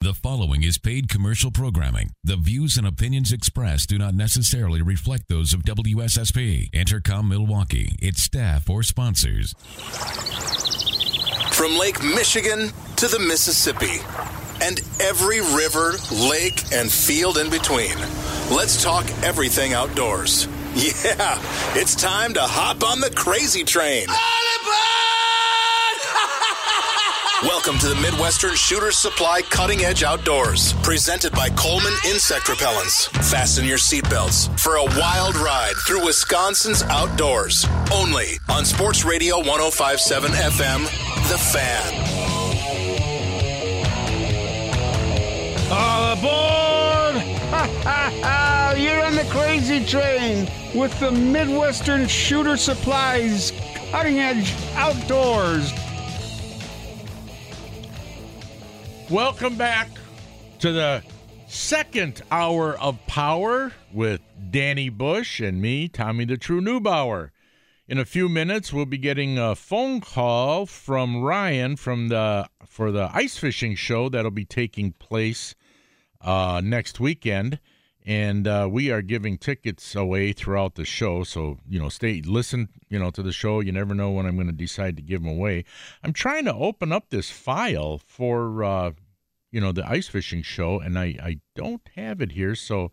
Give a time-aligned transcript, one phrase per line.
[0.00, 2.10] The following is paid commercial programming.
[2.24, 8.22] The views and opinions expressed do not necessarily reflect those of WSSP, Entercom Milwaukee, its
[8.22, 9.54] staff, or sponsors.
[11.52, 14.00] From Lake Michigan to the Mississippi
[14.60, 17.96] and every river, lake, and field in between.
[18.50, 20.48] Let's talk everything outdoors.
[20.74, 21.38] Yeah,
[21.74, 24.06] it's time to hop on the crazy train.
[27.42, 33.08] Welcome to the Midwestern Shooter Supply Cutting Edge Outdoors, presented by Coleman Insect Repellents.
[33.30, 37.66] Fasten your seatbelts for a wild ride through Wisconsin's outdoors.
[37.92, 40.84] Only on Sports Radio 1057 FM,
[41.28, 41.82] The Fan.
[45.72, 47.16] All aboard!
[48.80, 53.52] You're on the crazy train with the Midwestern Shooter Supplies
[53.90, 55.72] Cutting Edge Outdoors.
[59.10, 59.88] Welcome back
[60.60, 61.02] to the
[61.46, 67.30] second hour of power with Danny Bush and me, Tommy the True Neubauer.
[67.88, 72.90] In a few minutes, we'll be getting a phone call from Ryan from the for
[72.90, 75.54] the ice fishing show that'll be taking place
[76.22, 77.58] uh, next weekend,
[78.04, 81.24] and uh, we are giving tickets away throughout the show.
[81.24, 83.60] So you know, stay listen, you know, to the show.
[83.60, 85.64] You never know when I'm going to decide to give them away.
[86.02, 88.92] I'm trying to open up this file for uh,
[89.50, 92.90] you know the ice fishing show, and I I don't have it here, so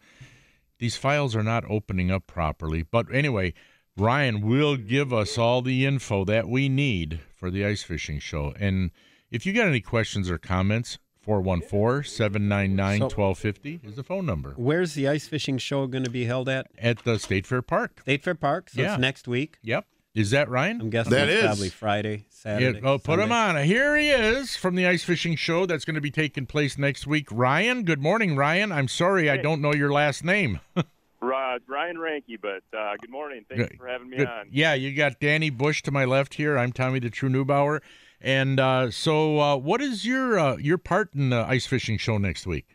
[0.78, 2.84] these files are not opening up properly.
[2.84, 3.54] But anyway.
[3.98, 8.54] Ryan will give us all the info that we need for the ice fishing show.
[8.58, 8.92] And
[9.30, 14.94] if you got any questions or comments, 414 799 1250 is the phone number Where's
[14.94, 16.68] the ice fishing show going to be held at?
[16.78, 18.02] at the State Fair Park.
[18.02, 18.70] State Fair Park.
[18.70, 18.94] So Yeah.
[18.94, 19.58] it's next week.
[19.62, 19.86] Yep.
[20.16, 20.82] Is that Ryan?
[20.82, 21.46] I'm guessing That it's is.
[21.46, 22.82] probably Friday, Yeah, Saturday.
[22.84, 23.64] oh, put him on.
[23.64, 27.06] Here he is from the ice fishing show that's going to be taking place next
[27.06, 27.28] week.
[27.32, 28.72] Ryan, good morning, Ryan.
[28.72, 30.60] I'm sorry I don't know your last name.
[31.22, 33.46] Ri- Ryan Ranky, but uh, good morning.
[33.48, 34.28] Thanks Good- for having me Good.
[34.28, 34.48] on.
[34.52, 36.58] Yeah, you got Danny Bush to my left here.
[36.58, 37.82] I'm Tommy the True Neubauer.
[38.22, 42.18] And uh, so, uh, what is your uh, your part in the ice fishing show
[42.18, 42.66] next week?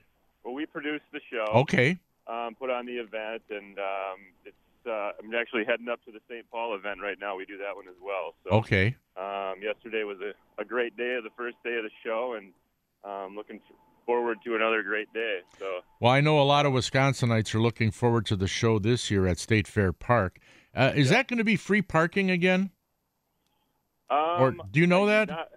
[0.44, 1.99] Well, we produce the show, Okay.
[2.27, 4.56] um, put on the event, and um, it's.
[4.87, 6.44] Uh, I'm actually heading up to the St.
[6.50, 7.37] Paul event right now.
[7.37, 8.34] We do that one as well.
[8.44, 8.94] So Okay.
[9.16, 12.53] um, yesterday was a, a great day, the first day of the show, and
[13.03, 15.38] um, looking f- forward to another great day.
[15.59, 19.11] So Well, I know a lot of Wisconsinites are looking forward to the show this
[19.11, 20.38] year at State Fair Park.
[20.75, 22.71] Uh, is that going to be free parking again?
[24.14, 25.28] Um, Or do you know I'm that?
[25.28, 25.48] Not,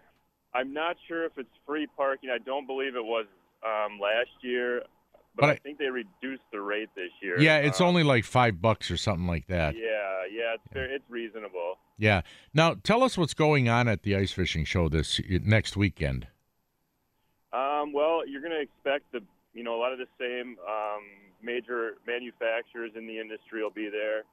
[0.53, 2.29] I'm not sure if it's free parking.
[2.29, 3.25] I don't believe it was
[3.65, 4.81] um, last year,
[5.35, 7.39] but, But I, I- think they reduced the rate this year.
[7.39, 9.75] Yeah, it's Um, only like five bucks or something like that.
[9.75, 11.77] Yeah, yeah, it's very, it's reasonable.
[11.99, 12.21] Yeah.
[12.53, 16.27] Now, tell us what's going on at the ice fishing show this next weekend.
[17.53, 19.21] Um, well, you're going to expect the
[19.53, 21.01] you know a lot of the same um,
[21.41, 24.23] major manufacturers in the industry will be there.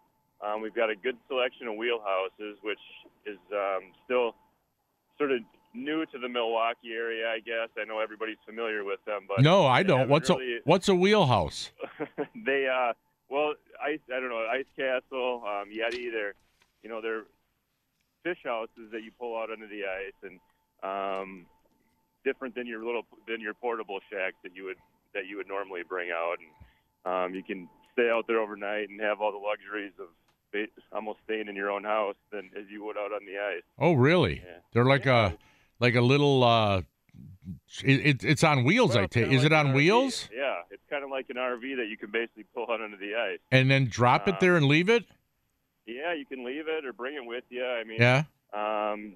[0.44, 2.78] Um, we've got a good selection of wheelhouses, which
[3.26, 4.34] is um, still
[5.16, 5.40] sort of
[5.74, 7.68] new to the Milwaukee area, I guess.
[7.80, 10.08] I know everybody's familiar with them, but no, I don't.
[10.08, 11.70] What's really- a what's a wheelhouse?
[12.46, 12.92] they uh
[13.30, 16.34] well ice I don't know ice castle um, Yeti they're
[16.82, 17.24] you know they're
[18.22, 20.40] fish houses that you pull out under the ice and
[20.82, 21.46] um,
[22.24, 24.76] different than your little than your portable shacks that you would
[25.14, 29.00] that you would normally bring out and um, you can stay out there overnight and
[29.00, 30.08] have all the luxuries of
[30.92, 33.62] almost staying in your own house than as you would out on the ice.
[33.78, 34.42] Oh, really?
[34.44, 34.58] Yeah.
[34.72, 35.32] They're like Yeah.
[35.32, 35.32] a
[35.80, 36.42] like a little.
[36.44, 36.82] uh
[37.84, 38.94] it, it, It's on wheels.
[38.94, 39.26] Well, I take.
[39.30, 40.28] Is like it on wheels?
[40.34, 43.14] Yeah, it's kind of like an RV that you can basically pull out under the
[43.16, 43.38] ice.
[43.52, 45.04] And then drop it Uh, there and leave it.
[45.86, 47.64] Yeah, you can leave it or bring it with you.
[47.64, 48.24] I mean, Yeah.
[48.54, 49.14] Um,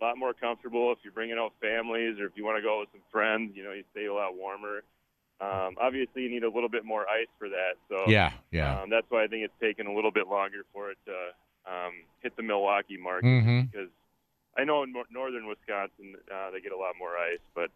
[0.00, 2.80] a lot more comfortable if you're bringing out families or if you want to go
[2.80, 3.52] with some friends.
[3.56, 4.82] You know, you stay a lot warmer.
[5.40, 7.74] Um, obviously, you need a little bit more ice for that.
[7.88, 8.32] So Yeah.
[8.50, 8.82] Yeah.
[8.82, 11.92] um, that's why I think it's taken a little bit longer for it to um,
[12.22, 13.90] hit the Milwaukee market hmm because
[14.56, 17.40] I know in northern Wisconsin uh, they get a lot more ice.
[17.54, 17.70] But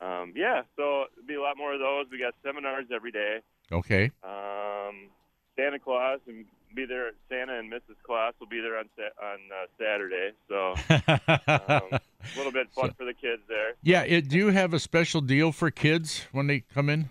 [0.00, 2.06] um, yeah, so it'll be a lot more of those.
[2.10, 3.40] We got seminars every day.
[3.70, 4.10] Okay.
[4.24, 5.10] Um,
[5.56, 7.10] Santa Claus and be there.
[7.28, 7.96] Santa and Mrs.
[8.04, 8.86] Claus will be there on
[9.22, 10.30] on uh, Saturday.
[10.48, 13.74] So um, a little bit fun So- for the kids there.
[13.82, 17.10] yeah, it, do you have a special deal for kids when they come in?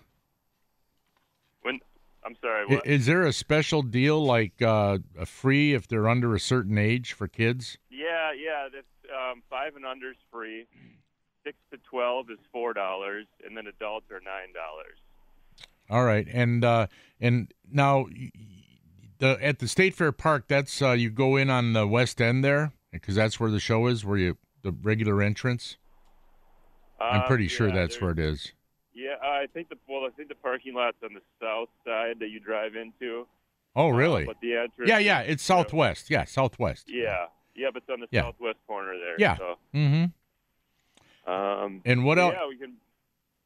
[1.62, 1.80] When
[2.24, 2.86] I'm sorry, what?
[2.86, 7.12] Is there a special deal like uh, a free if they're under a certain age
[7.12, 7.78] for kids?
[7.90, 8.68] yeah, yeah.
[8.72, 10.66] That's um, five and under's free.
[11.44, 14.98] Six to twelve is four dollars, and then adults are nine dollars.
[15.90, 16.86] All right, and uh,
[17.20, 18.06] and now
[19.22, 22.44] the at the State Fair Park, that's uh, you go in on the west end
[22.44, 25.76] there because that's where the show is, where you the regular entrance.
[27.00, 28.52] I'm Um, pretty sure that's where it is.
[28.94, 32.28] Yeah, I think the well, I think the parking lot's on the south side that
[32.30, 33.26] you drive into.
[33.74, 34.24] Oh, Uh, really?
[34.26, 34.88] but the entrance.
[34.88, 36.10] yeah, yeah, it's southwest.
[36.10, 36.90] Yeah, southwest.
[36.90, 38.22] Yeah, yeah, but it's on the Yeah.
[38.22, 39.14] southwest corner there.
[39.18, 39.36] Yeah.
[39.36, 41.30] So, Mm-hmm.
[41.32, 42.34] um, And what else?
[42.36, 42.74] Yeah, we can.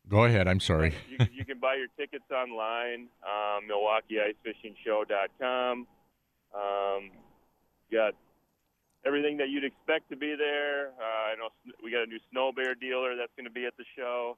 [0.08, 0.46] Go ahead.
[0.48, 0.94] I'm sorry.
[1.10, 3.08] You, can- you can buy your tickets online.
[3.26, 5.86] Um, MilwaukeeIceFishingShow.com.
[6.54, 7.10] Um,
[7.92, 8.14] got
[9.06, 10.88] everything that you'd expect to be there.
[10.98, 11.48] Uh, I know
[11.82, 14.36] we got a new snow bear dealer that's going to be at the show.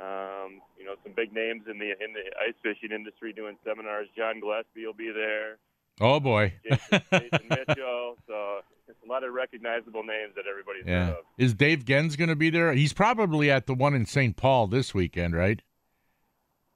[0.00, 4.08] Um, you know, some big names in the in the ice fishing industry doing seminars.
[4.16, 5.58] John Gillespie will be there.
[6.00, 6.52] Oh boy.
[6.68, 8.16] Jason, Jason Mitchell.
[8.26, 8.60] So
[9.04, 11.06] a lot of recognizable names that everybody's yeah.
[11.06, 11.24] heard of.
[11.38, 12.72] Is Dave Genz going to be there?
[12.72, 14.36] He's probably at the one in St.
[14.36, 15.62] Paul this weekend, right?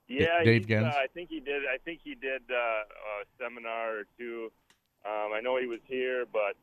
[0.09, 0.95] Yeah, Dave he's, uh, Genz?
[0.95, 1.63] I think he did.
[1.73, 4.51] I think he did uh, a seminar or two.
[5.05, 6.57] Um, I know he was here, but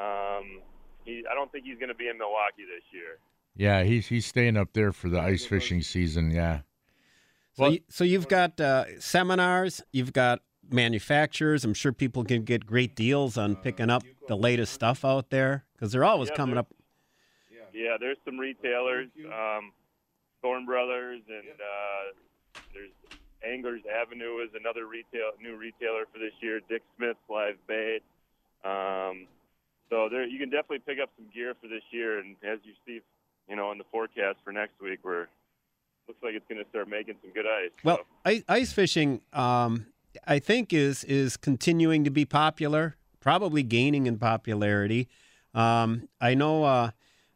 [0.00, 0.60] um,
[1.04, 1.22] he.
[1.30, 3.18] I don't think he's going to be in Milwaukee this year.
[3.54, 6.30] Yeah, he's he's staying up there for the ice fishing season.
[6.30, 6.60] Yeah.
[7.54, 11.64] So, Well- you, so you've got uh, seminars, you've got manufacturers.
[11.64, 15.64] I'm sure people can get great deals on picking up the latest stuff out there
[15.74, 16.68] because they're always Yeah, coming up.
[17.72, 19.70] Yeah, there's some retailers, um,
[20.40, 22.90] Thorne Brothers, and uh, there's
[23.44, 26.60] Anglers Avenue is another retail new retailer for this year.
[26.70, 28.00] Dick Smith Live Bait.
[28.64, 29.26] Um,
[29.90, 32.18] so there, you can definitely pick up some gear for this year.
[32.18, 33.00] And as you see,
[33.48, 35.26] you know, in the forecast for next week, we're
[36.08, 37.72] looks like it's going to start making some good ice.
[37.84, 39.86] Well, So, ice, ice fishing, um,
[40.26, 42.96] I think, is is continuing to be popular,
[43.26, 45.08] probably gaining in popularity.
[45.52, 46.90] Um, I know uh,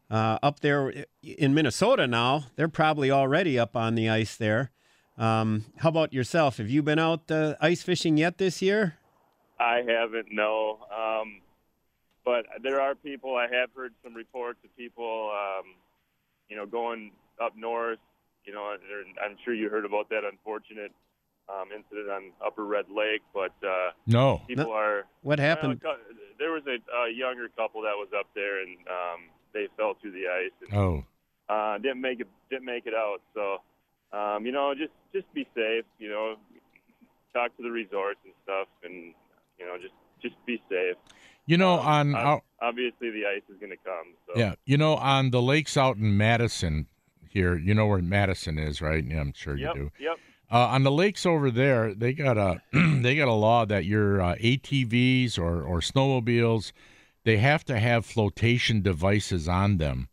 [0.09, 4.71] uh, up there in Minnesota now, they're probably already up on the ice there.
[5.17, 6.59] Um, how about yourself?
[6.59, 8.99] Have you been out uh, ice fishing yet this year?
[9.59, 10.79] I haven't, no.
[10.97, 11.41] Um,
[12.23, 13.35] but there are people.
[13.35, 15.75] I have heard some reports of people, um,
[16.47, 17.11] you know, going
[17.43, 17.99] up north.
[18.45, 18.77] You know,
[19.21, 20.93] I'm sure you heard about that unfortunate
[21.49, 23.21] um, incident on Upper Red Lake.
[23.33, 24.41] But uh, No.
[24.47, 25.05] people are.
[25.21, 25.81] What happened?
[25.83, 25.97] Well, a
[26.39, 29.21] there was a, a younger couple that was up there, and um,
[29.53, 31.05] they fell through the ice and Oh.
[31.49, 32.27] uh, didn't make it.
[32.49, 33.21] Didn't make it out.
[33.33, 33.61] So,
[34.17, 35.85] um, you know, just just be safe.
[35.99, 36.35] You know,
[37.33, 39.13] talk to the resorts and stuff, and
[39.59, 40.95] you know, just just be safe.
[41.47, 44.13] You know, Um, on ob- obviously the ice is going to come.
[44.27, 44.39] So.
[44.39, 46.87] yeah, you know, on the lakes out in Madison
[47.29, 49.03] here, you know where Madison is, right?
[49.03, 49.75] Yeah, I'm sure Yep.
[49.75, 49.91] you do.
[50.03, 50.17] Yep.
[50.51, 52.61] Uh, on the lakes over there, they got a
[53.01, 56.71] they got a law that your uh, ATVs or or snowmobiles,
[57.23, 60.09] they have to have flotation devices on them.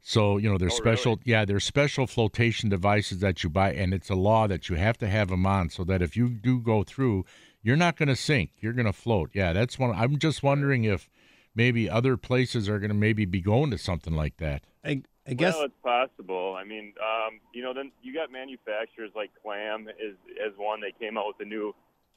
[0.00, 0.96] So you know there's Oh, really?
[0.96, 4.76] special yeah there's special flotation devices that you buy, and it's a law that you
[4.76, 7.24] have to have them on so that if you do go through,
[7.62, 9.30] you're not going to sink, you're going to float.
[9.34, 9.90] Yeah, that's one.
[9.94, 11.10] I'm just wondering if
[11.54, 14.62] maybe other places are going to maybe be going to something like that.
[14.84, 16.56] I, I guess well, it's possible.
[16.58, 20.80] I mean, um, you know, then you got manufacturers like Clam is as one.
[20.80, 21.74] They came out with a new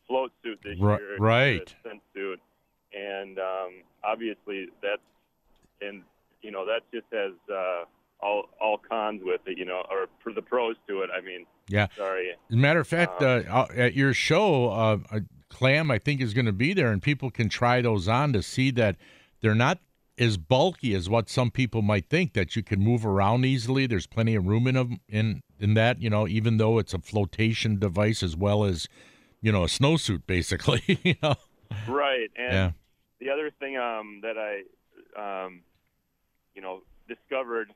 [0.08, 1.66] float suit this Ri- year, right.
[1.84, 2.40] the Scent suit,
[2.94, 3.72] and um,
[4.04, 5.02] obviously that's
[5.82, 6.02] and
[6.42, 7.84] you know that just has uh,
[8.20, 9.58] all all cons with it.
[9.58, 11.10] You know, or for the pros to it.
[11.16, 11.88] I mean, Yeah.
[11.96, 12.32] sorry.
[12.32, 16.34] As a matter of fact, uh, uh, at your show, uh, clam I think is
[16.34, 18.96] going to be there, and people can try those on to see that
[19.42, 19.80] they're not
[20.18, 22.34] as bulky as what some people might think.
[22.34, 23.88] That you can move around easily.
[23.88, 26.02] There's plenty of room in them in in that.
[26.02, 28.88] You know, even though it's a flotation device as well as
[29.42, 30.82] you know a snowsuit, basically.
[31.04, 31.36] you know.
[31.88, 32.72] Right, and Yeah.
[33.20, 34.64] the other thing um, that I,
[35.46, 35.62] um,
[36.56, 37.72] you know, discovered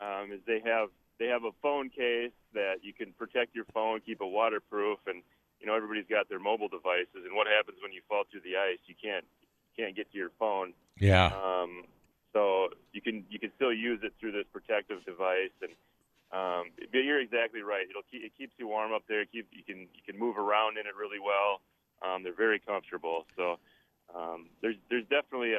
[0.00, 4.00] um, is they have they have a phone case that you can protect your phone,
[4.04, 5.22] keep it waterproof, and
[5.60, 7.24] you know everybody's got their mobile devices.
[7.24, 8.78] And what happens when you fall through the ice?
[8.86, 9.24] You can't
[9.76, 10.72] can't get to your phone.
[10.98, 11.26] Yeah.
[11.26, 11.84] Um,
[12.32, 15.72] so you can you can still use it through this protective device, and
[16.32, 17.86] um, but you're exactly right.
[17.88, 19.24] It'll keep, it keeps you warm up there.
[19.24, 21.60] Keep you can you can move around in it really well.
[22.02, 23.26] Um, they're very comfortable.
[23.36, 23.58] So
[24.14, 25.54] um, there's there's definitely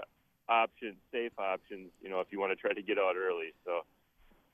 [0.49, 1.89] options, safe options.
[2.01, 3.53] You know, if you want to try to get out early.
[3.65, 3.81] So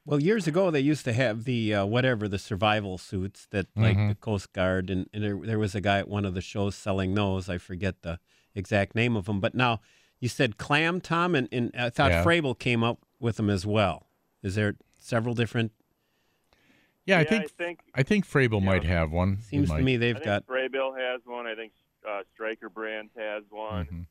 [0.06, 3.98] Well, years ago they used to have the uh, whatever the survival suits that like
[3.98, 4.08] Mm-hmm.
[4.10, 6.76] the Coast Guard, and, and there, there was a guy at one of the shows
[6.76, 7.50] selling those.
[7.50, 8.20] I forget the
[8.56, 9.82] exact name of them, but now
[10.20, 12.24] you said clam, Tom, and, and I thought Yeah.
[12.24, 14.08] Frabill came up with them as well.
[14.42, 15.72] Is there several different?
[17.06, 18.66] Yeah, I Yeah, think I think I think Frabill Yeah.
[18.66, 19.40] might have one.
[19.42, 20.48] Seems to me they've think got.
[20.48, 21.46] Frabill has one.
[21.48, 21.74] I think
[22.08, 23.86] uh, Striker Brands has one.
[23.86, 24.06] Mhm.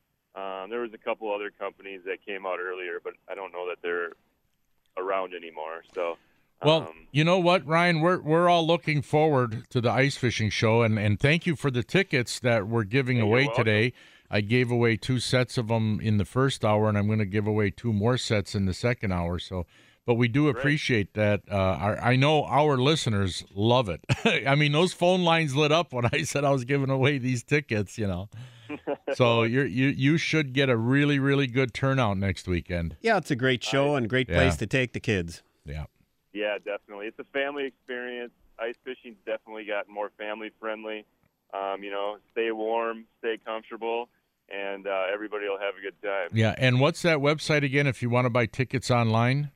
[0.64, 3.68] Um, there was a couple other companies that came out earlier, but I don't know
[3.68, 4.12] that they're
[4.96, 5.84] around anymore.
[5.94, 6.16] So,
[6.64, 10.48] Well, um, you know what, Ryan, we're we're all looking forward to the ice fishing
[10.50, 13.64] show, and and thank you for the tickets that we're giving Yeah, away welcome.
[13.64, 13.92] today.
[14.34, 17.26] I gave away two sets of them in the first hour, and I'm going to
[17.26, 19.38] give away two more sets in the second hour.
[19.38, 19.66] So,
[20.06, 21.42] but we do appreciate that.
[21.50, 24.00] Uh, our, I know our listeners love it.
[24.48, 27.42] I mean, those phone lines lit up when I said I was giving away these
[27.44, 27.98] tickets.
[27.98, 28.28] You know,
[29.14, 32.96] so you're, you you should get a really really good turnout next weekend.
[33.02, 34.58] Yeah, it's a great show and great place Yeah.
[34.60, 35.42] to take the kids.
[35.66, 35.84] Yeah.
[36.32, 38.32] yeah, definitely, it's a family experience.
[38.58, 41.04] Ice fishing's definitely gotten more family friendly.
[41.54, 44.08] Um, you know, stay warm, stay comfortable,
[44.52, 46.28] and uh, everybody will have a good time.
[46.32, 49.50] Yeah, and what's that website again if you want to buy tickets online?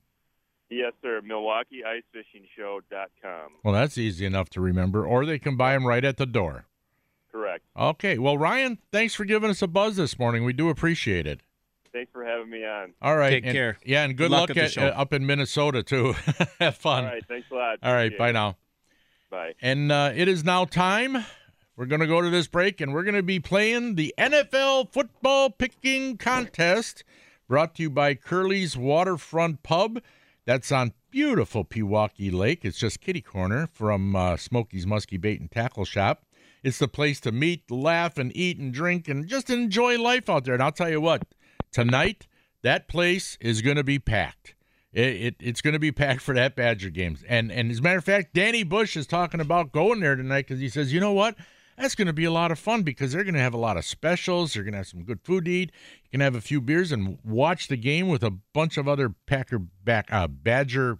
[0.70, 1.20] Yes, sir.
[1.22, 3.50] MilwaukeeIceFishingShow.com.
[3.62, 6.64] Well, that's easy enough to remember, or they can buy them right at the door.
[7.30, 7.62] Correct.
[7.78, 8.18] Okay.
[8.18, 10.44] Well, Ryan, thanks for giving us a buzz this morning.
[10.44, 11.40] We do appreciate it.
[11.92, 12.92] Thanks for having me on.
[13.00, 13.30] All right.
[13.30, 13.78] Take and- care.
[13.84, 14.86] Yeah, and good, Good luck luck, at the at, show.
[14.88, 16.14] uh, up in Minnesota too.
[16.60, 17.04] Have fun.
[17.04, 17.24] All right.
[17.28, 17.78] Thanks a lot.
[17.82, 18.06] All right.
[18.06, 18.32] Appreciate Bye it.
[18.32, 18.56] now.
[19.30, 19.54] Bye.
[19.62, 21.24] And uh, it is now time.
[21.76, 24.90] We're going to go to this break, and we're going to be playing the NFL
[24.92, 27.04] football picking contest,
[27.48, 30.00] brought to you by Curly's Waterfront Pub.
[30.46, 32.64] That's on beautiful Pewaukee Lake.
[32.64, 36.24] It's just kitty corner from uh, Smokey's Muskie Bait and Tackle Shop.
[36.62, 40.46] It's the place to meet, laugh, and eat and drink, and just enjoy life out
[40.46, 40.54] there.
[40.54, 41.26] And I'll tell you what,
[41.72, 42.26] tonight
[42.62, 44.54] that place is going to be packed.
[44.94, 47.22] It, it, it's going to be packed for that Badger games.
[47.28, 50.46] And and as a matter of fact, Danny Bush is talking about going there tonight
[50.48, 51.36] because he says, you know what?
[51.76, 53.76] That's going to be a lot of fun because they're going to have a lot
[53.76, 54.54] of specials.
[54.54, 55.72] They're going to have some good food to eat.
[56.04, 59.14] You can have a few beers and watch the game with a bunch of other
[59.26, 60.98] Packer back uh, Badger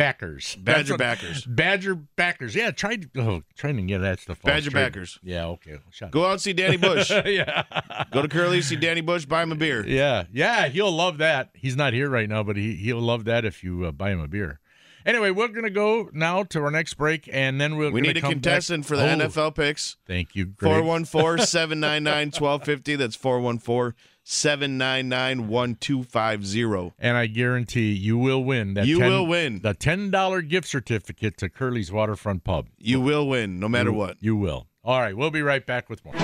[0.00, 0.56] backers.
[0.56, 1.44] Badger what- backers.
[1.44, 2.54] Badger backers.
[2.54, 4.40] Yeah, try oh, trying to get that stuff.
[4.44, 5.18] all Badger backers.
[5.22, 5.46] Yeah.
[5.46, 5.78] Okay.
[5.90, 7.10] Shut Go out and see Danny Bush.
[7.24, 7.64] yeah.
[8.10, 9.86] Go to Curly, see Danny Bush, buy him a beer.
[9.86, 11.50] Yeah, yeah, he'll love that.
[11.54, 14.20] He's not here right now, but he he'll love that if you uh, buy him
[14.20, 14.60] a beer.
[15.06, 18.20] Anyway, we're gonna go now to our next break, and then we're We need a
[18.20, 18.88] contestant back.
[18.88, 19.96] for the Oh, NFL picks.
[20.06, 20.46] Thank you.
[20.46, 20.72] Greg.
[20.82, 22.96] 414 799 1250.
[22.96, 26.92] That's 414 799 1250.
[26.98, 28.86] and I guarantee you will win that.
[28.86, 29.60] You 10 will win.
[29.62, 32.68] the ten dollar gift certificate to Curly's Waterfront Pub.
[32.78, 34.16] You will win no matter You- what.
[34.20, 34.66] You will.
[34.84, 36.14] All right, we'll be right back with more.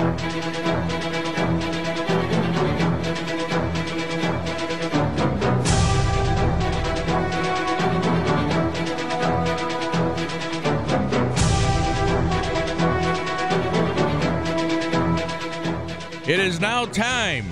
[16.47, 17.45] Is now time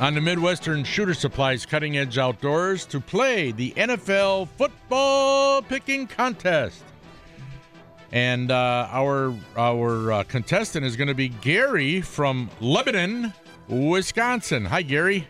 [0.00, 6.82] on the Midwestern Shooter Supplies Cutting Edge Outdoors to play the NFL football picking contest.
[8.10, 13.32] And uh, our our uh, contestant is going to be Gary from Lebanon,
[13.68, 14.64] Wisconsin.
[14.64, 15.28] Hi, Gary.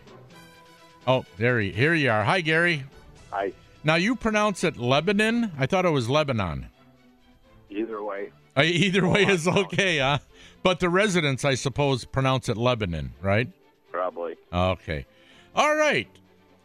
[1.05, 2.23] Oh, there he, here you are.
[2.23, 2.85] Hi, Gary.
[3.29, 3.53] Hi.
[3.83, 5.51] Now you pronounce it Lebanon.
[5.59, 6.69] I thought it was Lebanon.
[7.69, 10.19] Either way, Uh, either way is okay, huh?
[10.63, 13.47] But the residents, I suppose, pronounce it Lebanon, right?
[13.91, 14.35] probably.
[14.53, 15.05] Okay.
[15.55, 16.07] All right.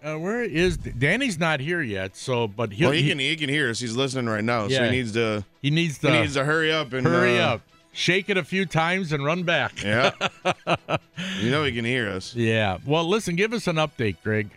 [0.04, 2.16] Uh, where is Danny's not here yet?
[2.16, 3.78] So, but he'll, well, he he can he can hear us.
[3.78, 6.72] He's listening right now, so he needs to he needs to he needs to hurry
[6.72, 9.80] up and hurry uh, up, shake it a few times, and run back.
[9.82, 10.10] Yeah,
[11.40, 12.34] you know he can hear us.
[12.34, 12.78] Yeah.
[12.84, 14.50] Well, listen, give us an update, Greg.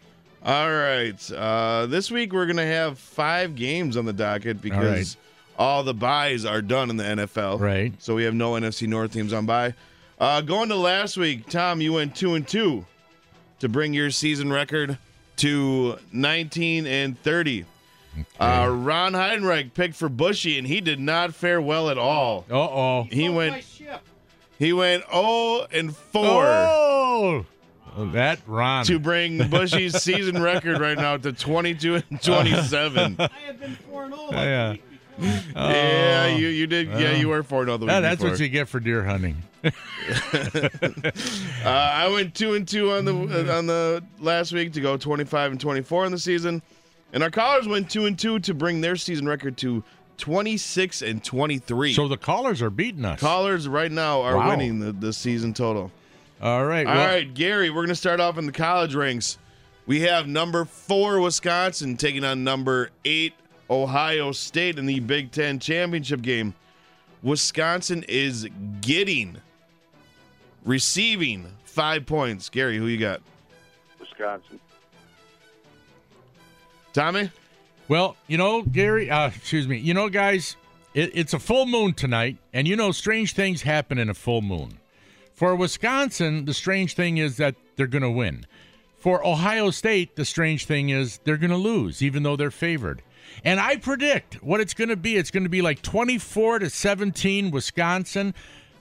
[0.44, 1.32] All right.
[1.32, 5.16] Uh, this week we're gonna have five games on the docket because
[5.58, 7.60] all, the buys are done in the NFL.
[7.60, 7.94] Right.
[8.02, 9.74] So we have no NFC North teams on buy.
[10.20, 12.86] Uh, going to last week, Tom, you went two and two
[13.60, 14.98] to bring your season record
[15.38, 17.66] to 19 and 30.
[18.40, 22.46] Uh, Ron Heidenreich picked for Bushy, and he did not fare well at all.
[22.50, 23.08] Uh oh.
[23.12, 23.56] He went
[24.58, 27.46] he went 0 and 4 Oh,
[27.98, 28.86] that Ron.
[28.86, 33.16] to bring Bushy's season record right now to 22 and 27.
[33.20, 34.28] I have been 4 0.
[34.32, 34.76] yeah.
[35.56, 36.88] yeah, you you did.
[36.90, 38.32] yeah, you were 4 0 the that's before.
[38.32, 39.44] what you get for deer hunting.
[41.64, 44.98] Uh, I went two and two on the uh, on the last week to go
[44.98, 46.62] 25 and 24 in the season,
[47.12, 49.84] and our callers went two and two to bring their season record to
[50.18, 51.94] 26 and 23.
[51.94, 53.20] So the callers are beating us.
[53.20, 54.50] callers right now are Wow.
[54.50, 55.92] winning the, the season total.
[56.42, 56.86] All right.
[56.86, 59.40] All well, right, Gary, we're gonna start off in the college ranks.
[59.88, 63.34] We have number four Wisconsin taking on number eight
[63.70, 66.54] Ohio State in the Big Ten championship game.
[67.24, 68.48] Wisconsin is
[68.82, 69.38] getting,
[70.64, 72.50] receiving five points.
[72.50, 73.22] Gary, who you got?
[74.00, 74.60] Wisconsin.
[76.94, 77.32] Tommy?
[77.88, 80.56] Well, you know, Gary, uh, excuse me, you know, guys,
[80.94, 84.42] it, it's a full moon tonight, and you know, strange things happen in a full
[84.42, 84.80] moon.
[85.34, 88.46] For Wisconsin, the strange thing is that they're going to win.
[88.98, 93.02] For Ohio State, the strange thing is they're going to lose, even though they're favored.
[93.44, 95.18] And I predict what it's going to be.
[95.18, 98.34] It's going to be like 24 to 17 Wisconsin.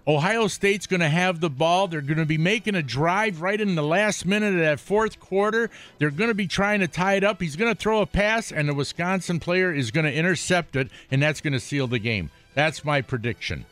[0.07, 1.89] Ohio State's going to have the ball.
[1.89, 5.19] They're going to be making a drive right in the last minute of that fourth
[5.19, 5.71] quarter.
[5.99, 7.41] They're going to be trying to tie it up.
[7.41, 10.91] He's going to throw a pass, and the Wisconsin player is going to intercept it,
[11.11, 12.31] and that's going to seal the game.
[12.55, 13.65] That's my prediction.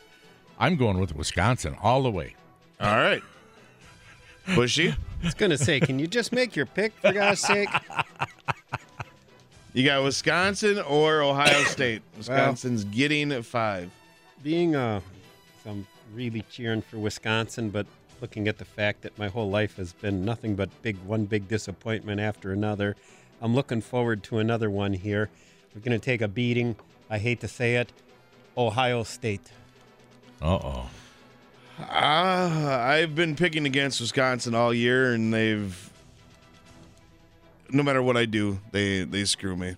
[0.59, 2.35] I'm going with Wisconsin all the way.
[2.79, 3.21] All right.
[4.55, 4.89] Bushy?
[5.21, 7.69] I was going to say, can you just make your pick for God's sake?
[9.73, 12.01] You got Wisconsin or Ohio State.
[12.17, 13.89] Wisconsin's getting five.
[14.43, 15.01] Being uh,
[15.65, 17.87] I'm really cheering for Wisconsin, but
[18.21, 21.47] looking at the fact that my whole life has been nothing but big one big
[21.47, 22.95] disappointment after another,
[23.41, 25.29] I'm looking forward to another one here.
[25.73, 26.75] We're going to take a beating.
[27.09, 27.91] I hate to say it.
[28.55, 29.51] Ohio State.
[30.41, 30.89] Uh oh.
[31.79, 35.89] Uh, I've been picking against Wisconsin all year, and they've
[37.73, 39.75] no matter what I do, they they screw me.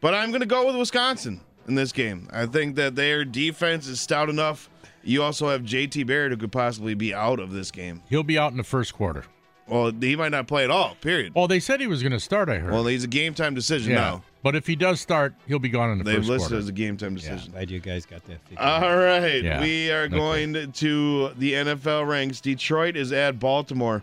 [0.00, 2.28] But I'm going to go with Wisconsin in this game.
[2.32, 4.68] I think that their defense is stout enough.
[5.04, 8.02] You also have JT Barrett who could possibly be out of this game.
[8.08, 9.24] He'll be out in the first quarter.
[9.68, 10.96] Well, he might not play at all.
[11.00, 11.34] Period.
[11.34, 12.48] Well, they said he was going to start.
[12.48, 12.72] I heard.
[12.72, 14.00] Well, he's a game time decision yeah.
[14.00, 14.22] now.
[14.42, 16.58] But if he does start, he'll be gone in the They've first listed quarter.
[16.58, 17.52] as a game time decision.
[17.52, 20.16] Glad you guys got that figured All right, Yeah, we are okay.
[20.16, 22.40] going to the NFL ranks.
[22.40, 24.02] Detroit is at Baltimore.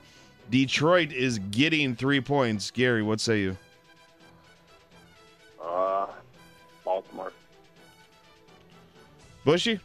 [0.50, 2.72] Detroit is getting three points.
[2.72, 3.58] Gary, what say you?
[5.64, 6.08] Uh,
[6.84, 7.32] Baltimore.
[9.46, 9.80] Bushy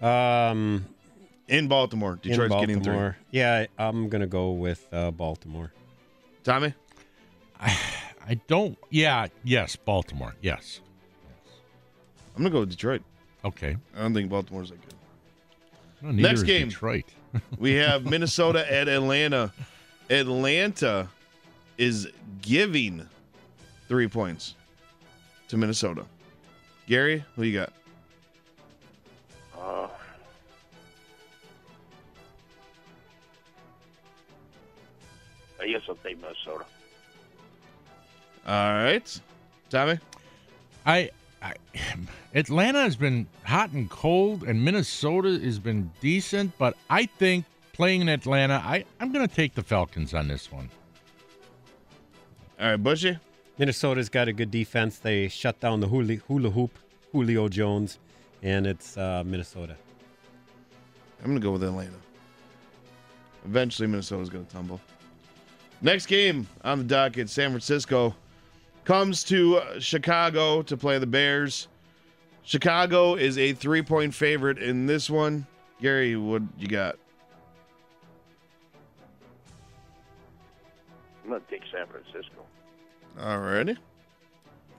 [0.00, 0.84] Um,
[1.48, 2.12] in Baltimore.
[2.22, 2.92] in Detroit's getting three.
[2.94, 3.16] Baltimore.
[3.30, 5.72] Yeah, I'm going to go with uh, Baltimore.
[6.44, 6.72] Tommy,
[7.60, 7.76] I
[8.28, 8.78] I don't.
[8.90, 9.26] Yeah.
[9.44, 9.76] Yes.
[9.76, 10.34] Baltimore.
[10.40, 10.80] Yes.
[12.36, 13.02] I'm gonna go with Detroit.
[13.44, 13.76] Okay.
[13.96, 14.94] I don't think Baltimore's that good.
[16.02, 16.68] Well, Next is game.
[16.68, 17.04] Detroit.
[17.58, 19.52] We have Minnesota at Atlanta.
[20.10, 21.08] Atlanta
[21.76, 22.08] is
[22.40, 23.06] giving
[23.88, 24.54] three points
[25.48, 26.04] to Minnesota.
[26.86, 27.72] Gary, who you got?
[29.58, 29.88] Uh,
[35.60, 36.64] I guess I'll take Minnesota.
[38.46, 39.20] All right,
[39.68, 39.98] Tommy.
[40.86, 41.10] I,
[41.42, 41.54] I
[42.34, 46.56] Atlanta has been hot and cold, and Minnesota has been decent.
[46.58, 50.50] But I think playing in Atlanta, I I'm going to take the Falcons on this
[50.50, 50.70] one.
[52.60, 53.18] All right, Bushy.
[53.58, 54.98] Minnesota's got a good defense.
[54.98, 56.78] They shut down the hula, hula hoop,
[57.12, 57.98] Julio Jones,
[58.42, 59.76] and it's uh, Minnesota.
[61.22, 61.96] I'm gonna go with Atlanta.
[63.44, 64.80] Eventually, Minnesota's gonna tumble.
[65.80, 68.14] Next game on the docket: San Francisco
[68.88, 71.68] comes to uh, Chicago to play the Bears.
[72.42, 75.46] Chicago is a three-point favorite in this one.
[75.78, 76.96] Gary, what you got?
[81.22, 82.46] I'm going to take San Francisco.
[83.20, 83.76] All righty.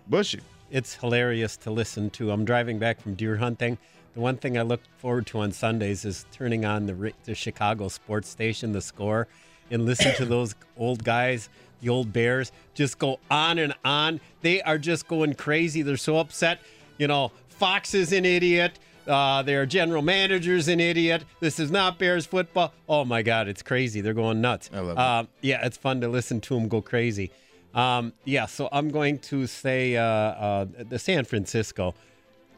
[0.07, 0.39] Bushy.
[0.71, 2.31] It's hilarious to listen to.
[2.31, 3.77] I'm driving back from deer hunting.
[4.15, 7.87] The one thing I look forward to on Sundays is turning on the, the Chicago
[7.89, 9.27] sports station, the score,
[9.69, 11.47] and listen to those old guys,
[11.81, 14.19] the old Bears, just go on and on.
[14.41, 15.81] They are just going crazy.
[15.81, 16.59] They're so upset.
[16.97, 18.79] You know, Fox is an idiot.
[19.07, 21.23] Uh, their general manager's an idiot.
[21.39, 22.73] This is not Bears football.
[22.87, 24.01] Oh my God, it's crazy.
[24.01, 24.69] They're going nuts.
[24.71, 24.99] I love it.
[24.99, 27.31] Uh, yeah, it's fun to listen to them go crazy.
[27.73, 31.95] Um, yeah, so I'm going to say uh, uh, the San Francisco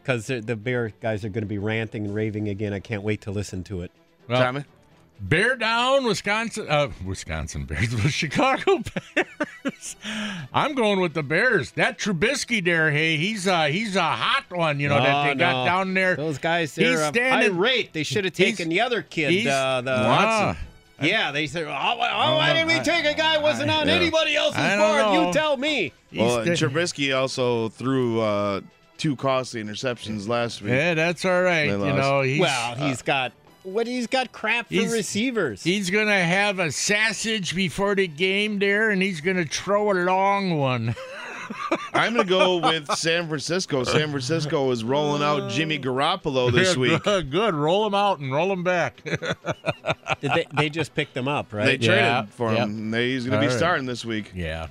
[0.01, 2.73] because the the Bear guys are going to be ranting and raving again.
[2.73, 3.91] I can't wait to listen to it.
[4.27, 4.63] Well, Tommy.
[5.23, 6.65] Bear down, Wisconsin.
[6.67, 8.79] Uh, Wisconsin Bears, the Chicago
[9.15, 9.95] Bears.
[10.51, 11.71] I'm going with the Bears.
[11.73, 14.79] That Trubisky there, hey, he's uh he's a hot one.
[14.79, 16.15] You know that they No, got down there.
[16.15, 17.93] Those guys, He's they're uh, standing- irate.
[17.93, 19.45] They should have taken the other kid.
[19.45, 20.57] Uh, the Ah,
[20.99, 23.87] Yeah, they said, oh, why, oh, why didn't we take a guy who wasn't on
[23.87, 23.93] Yeah.
[23.93, 24.77] anybody else's board?
[24.79, 25.27] know.
[25.27, 25.93] You tell me.
[26.15, 28.61] Well, and Trubisky also threw uh,
[28.97, 30.71] two costly interceptions last week.
[30.71, 31.69] yeah, that's all right.
[31.69, 33.31] You know, he's, well, he's got
[33.63, 33.87] what?
[33.87, 35.63] He's got crap for he's- receivers.
[35.63, 40.57] he's gonna have a sausage before the game there, and he's gonna throw a long
[40.57, 40.95] one.
[41.93, 43.83] I'm gonna go with San Francisco.
[43.83, 47.03] San Francisco is rolling out Jimmy Garoppolo this week.
[47.03, 47.53] Good, good.
[47.53, 49.01] Roll him out and roll him back.
[49.03, 51.65] Did they, they just picked him up, right?
[51.65, 52.55] They traded Yeah, for him.
[52.55, 52.67] yep.
[52.67, 53.57] and they- He's going to be All right.
[53.57, 54.31] starting this week.
[54.33, 54.67] Yeah.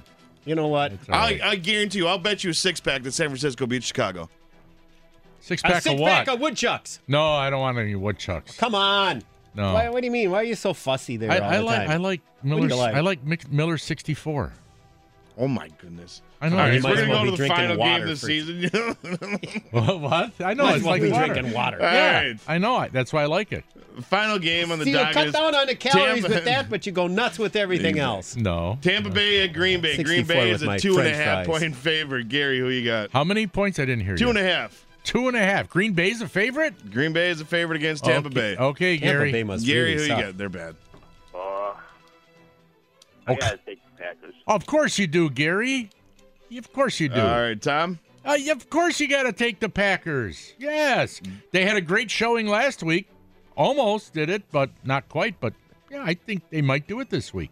[0.47, 0.93] you know what?
[0.93, 1.41] It's all right.
[1.43, 4.31] I, I guarantee you, I'll bet you a six pack that San Francisco beats Chicago.
[5.41, 6.11] Six A pack six of what?
[6.11, 7.01] pack of woodchucks.
[7.09, 8.57] no, I don't want any woodchucks.
[8.57, 9.23] Come on.
[9.55, 9.75] No.
[9.75, 10.31] Why, what do you mean?
[10.31, 11.91] Why are you so fussy there I, all I the like time?
[11.91, 12.95] I like do you Miller's like?
[12.95, 14.53] I like Mick- Miller 64.
[15.39, 16.21] Oh my goodness!
[16.43, 16.57] I know.
[16.59, 17.93] All right, you might we're as gonna well go be to the drinking final game
[17.93, 18.71] water this for- season.
[19.71, 20.01] what?
[20.01, 20.33] what?
[20.41, 21.33] I know Might it's well like be water.
[21.33, 21.77] drinking water.
[21.83, 22.39] All Yeah, right.
[22.47, 22.81] I know.
[22.83, 22.93] it.
[22.93, 23.65] That's why I like it.
[24.03, 26.69] Final game on the See, you cut is down on the calories Tampa- with that,
[26.71, 28.37] but you go nuts with everything else.
[28.37, 28.79] No.
[28.83, 29.97] Tampa Bay at Green Bay.
[29.97, 31.59] Green 64 Bay with is a my two and a french half fries.
[31.61, 32.29] point favorite.
[32.29, 33.11] Gary, who you got?
[33.11, 33.79] How many points?
[33.79, 34.31] I didn't hear Two you.
[34.31, 34.87] and a half.
[35.05, 35.69] Two and a half.
[35.69, 36.91] Green Bay's a favorite.
[36.91, 38.35] Green Bay is a favorite against Tampa okay.
[38.35, 38.57] Bay.
[38.57, 39.33] Okay, Tampa Gary.
[39.33, 40.39] Bay must Gary, really who you got?
[40.39, 40.77] They're bad.
[41.35, 41.75] Uh, I
[43.29, 43.37] Okay.
[43.37, 44.35] gotta take the Packers.
[44.47, 45.91] Of course you do, Gary.
[46.57, 47.21] Of course you do.
[47.21, 47.99] All right, Tom.
[48.25, 50.53] Uh, of course you got to take the Packers.
[50.59, 51.21] Yes.
[51.53, 53.09] They had a great showing last week.
[53.57, 55.41] Almost did it, but not quite.
[55.41, 55.55] But
[55.91, 57.51] yeah, I think they might do it this week.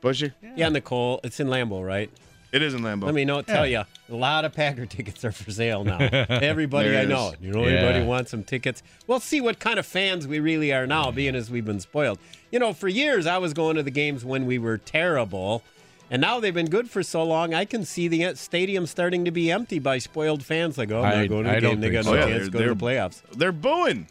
[0.00, 0.32] Bushy.
[0.56, 2.10] Yeah, Nicole, it's in Lambeau, right?
[2.52, 3.04] It is in Lambeau.
[3.04, 3.42] Let me know.
[3.42, 3.78] Tell you,
[4.10, 5.98] a lot of Packer tickets are for sale now.
[6.28, 8.06] Everybody I know, you know, everybody Yeah.
[8.06, 8.82] wants some tickets.
[9.06, 12.18] We'll see what kind of fans we really are now, being as we've been spoiled.
[12.50, 15.62] You know, for years I was going to the games when we were terrible,
[16.10, 17.54] and now they've been good for so long.
[17.54, 20.76] I can see the uh, stadium starting to be empty by spoiled fans.
[20.76, 21.80] Like, oh, I'm I- not going to the I game.
[21.80, 22.28] They got think no so.
[22.28, 23.22] chance Yeah, to go to they're- the playoffs.
[23.36, 24.08] They're booing.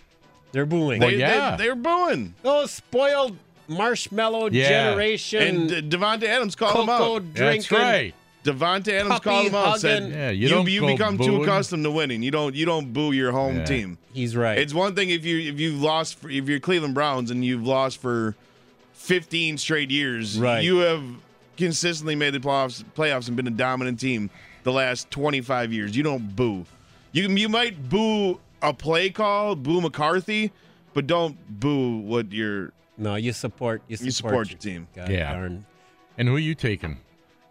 [0.53, 1.01] They're booing.
[1.01, 1.57] Well, oh, They, yeah.
[1.57, 2.33] they, are booing.
[2.41, 4.69] Those spoiled marshmallow Yeah.
[4.69, 5.41] generation.
[5.71, 7.33] And D- Davante Adams called him cocoa out.
[7.33, 7.61] drinking.
[7.69, 8.15] That's right.
[8.43, 9.79] Davante Adams Puppy called him out.
[9.79, 10.11] Said.
[10.11, 12.23] Yeah, you you, don't you go become too accustomed to winning.
[12.23, 13.65] You don't you don't boo your home Yeah.
[13.65, 13.97] team.
[14.13, 14.57] He's right.
[14.57, 17.65] It's one thing if you if you've lost for, if you're Cleveland Browns and you've
[17.67, 18.35] lost for
[18.93, 20.39] 15 straight years.
[20.39, 20.63] Right.
[20.63, 21.03] You have
[21.57, 24.29] consistently made the playoffs playoffs and been a dominant team
[24.63, 25.95] the last 25 years.
[25.95, 26.65] You don't boo.
[27.11, 30.51] You you might boo a play call, boo McCarthy,
[30.93, 33.81] but don't boo what you're no, you support.
[33.87, 34.87] You support, you support your team.
[34.95, 35.33] God Yeah.
[35.33, 35.65] darn.
[36.17, 36.97] And who are you taking?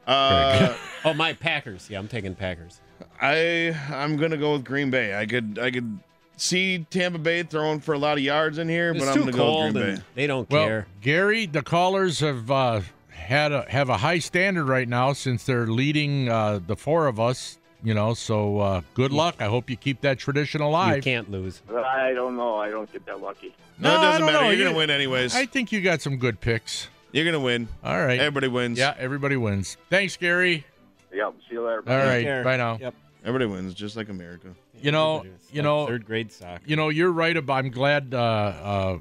[0.08, 1.88] Uh, Oh, my Packers.
[1.88, 2.80] Yeah, I'm taking Packers.
[3.20, 5.16] I I'm gonna go with Green Bay.
[5.16, 6.00] I could I could
[6.36, 9.20] see Tampa Bay throwing for a lot of yards in here, It's but I'm too
[9.20, 10.02] gonna go with cold Green Bay.
[10.16, 10.86] they don't Well, care.
[11.00, 15.66] Gary, the callers have uh, had a, have a high standard right now since they're
[15.68, 17.58] leading uh, the four of us.
[17.84, 19.36] You know, so uh, good luck.
[19.38, 21.04] I hope you keep that tradition You alive.
[21.04, 21.62] can't lose.
[21.72, 22.56] I don't know.
[22.56, 23.54] I don't get that lucky.
[23.78, 24.44] No, No, it doesn't don't matter.
[24.44, 24.50] know.
[24.50, 25.36] You're You- gonna win anyways.
[25.36, 26.88] I think you got some good picks.
[27.12, 27.68] You're gonna win.
[27.82, 28.18] All right.
[28.20, 28.78] Everybody wins.
[28.78, 29.76] Yeah, everybody wins.
[29.90, 30.66] Thanks, Gary.
[31.12, 31.34] Yep.
[31.48, 31.82] See you later.
[31.86, 32.16] All right.
[32.18, 32.44] Take care.
[32.44, 32.78] Bye now.
[32.80, 32.94] Yep.
[33.24, 34.48] Everybody wins, just like America.
[34.80, 36.62] You know, It's you like know, third grade soccer.
[36.66, 37.64] you know, you're right about.
[37.64, 38.98] I'm glad uh, uh,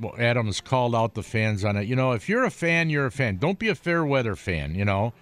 [0.00, 1.86] well, Adams called out the fans on it.
[1.86, 3.36] You know, if you're a fan, you're a fan.
[3.36, 4.74] Don't be a fair weather fan.
[4.74, 5.12] You know,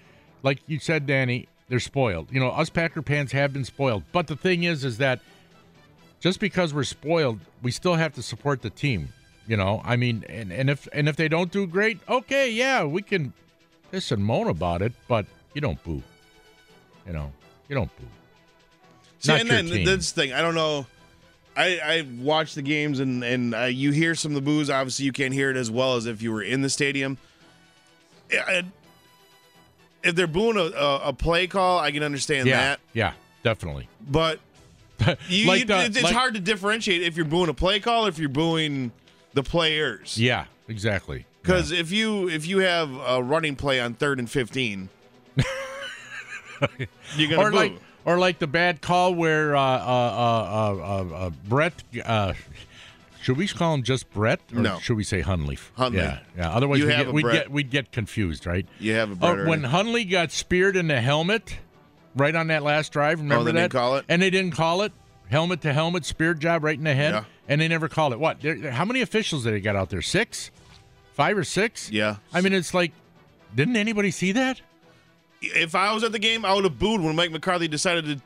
[0.43, 2.31] like you said, Danny, they're spoiled.
[2.31, 4.05] You know, us Packer fans have been spoiled.
[4.13, 5.21] But the thing is, is that
[6.21, 9.09] just because we're spoiled, we still have to support the team.
[9.49, 12.83] You know, I mean, and, and if and if they don't do great, okay, yeah,
[12.85, 13.33] we can
[13.93, 16.03] piss and moan about it, but you don't boo.
[17.07, 17.33] You know,
[17.69, 18.05] you don't boo.
[19.21, 19.85] See, Not and your then team.
[19.87, 20.87] this thing, I don't know.
[21.57, 24.69] I I watch the games and and uh, you hear some of the boos.
[24.69, 27.17] Obviously, you can't hear it as well as if you were in the stadium.
[28.33, 28.65] I-
[30.03, 32.81] if they're booing a, a, play call, I can understand yeah, that.
[32.93, 33.89] yeah, definitely.
[34.09, 34.39] But
[35.29, 38.07] you, Like the- it's, it's like- hard to differentiate if you're booing a play call
[38.07, 38.93] or if you're booing
[39.37, 40.19] the players.
[40.19, 41.27] Yeah, exactly.
[41.43, 44.89] Because if you if you have a running play on third and fifteen,
[47.17, 47.57] you're gonna or boo.
[47.57, 47.73] like
[48.05, 51.83] or like the bad call where uh, uh, uh, uh, uh, Brett.
[52.05, 52.33] Uh,
[53.23, 54.79] should we call him just Brett, or No.
[54.79, 55.59] should we say Hundley?
[55.77, 55.99] Hundley.
[55.99, 56.51] Yeah, yeah.
[56.51, 58.67] Otherwise, we get, we'd get we'd get confused, right?
[58.79, 61.59] you have a Oh, Brett when Hundley got speared in the helmet,
[62.15, 63.19] right on that last drive.
[63.21, 63.59] Remember Oh, they that?
[63.63, 64.05] didn't call it?
[64.09, 64.93] and they didn't call it.
[65.29, 67.25] Helmet to helmet, spear job right in the head, Yeah.
[67.49, 68.19] And they never called it.
[68.19, 68.41] What?
[68.41, 70.03] There- How many officials did they got out there?
[70.03, 70.51] Six,
[71.15, 71.91] five or six?
[71.91, 72.17] yeah.
[72.33, 72.93] I mean, it's like,
[73.55, 74.61] didn't anybody see that?
[75.43, 78.21] if I was at the game, I would have booed when Mike McCarthy decided to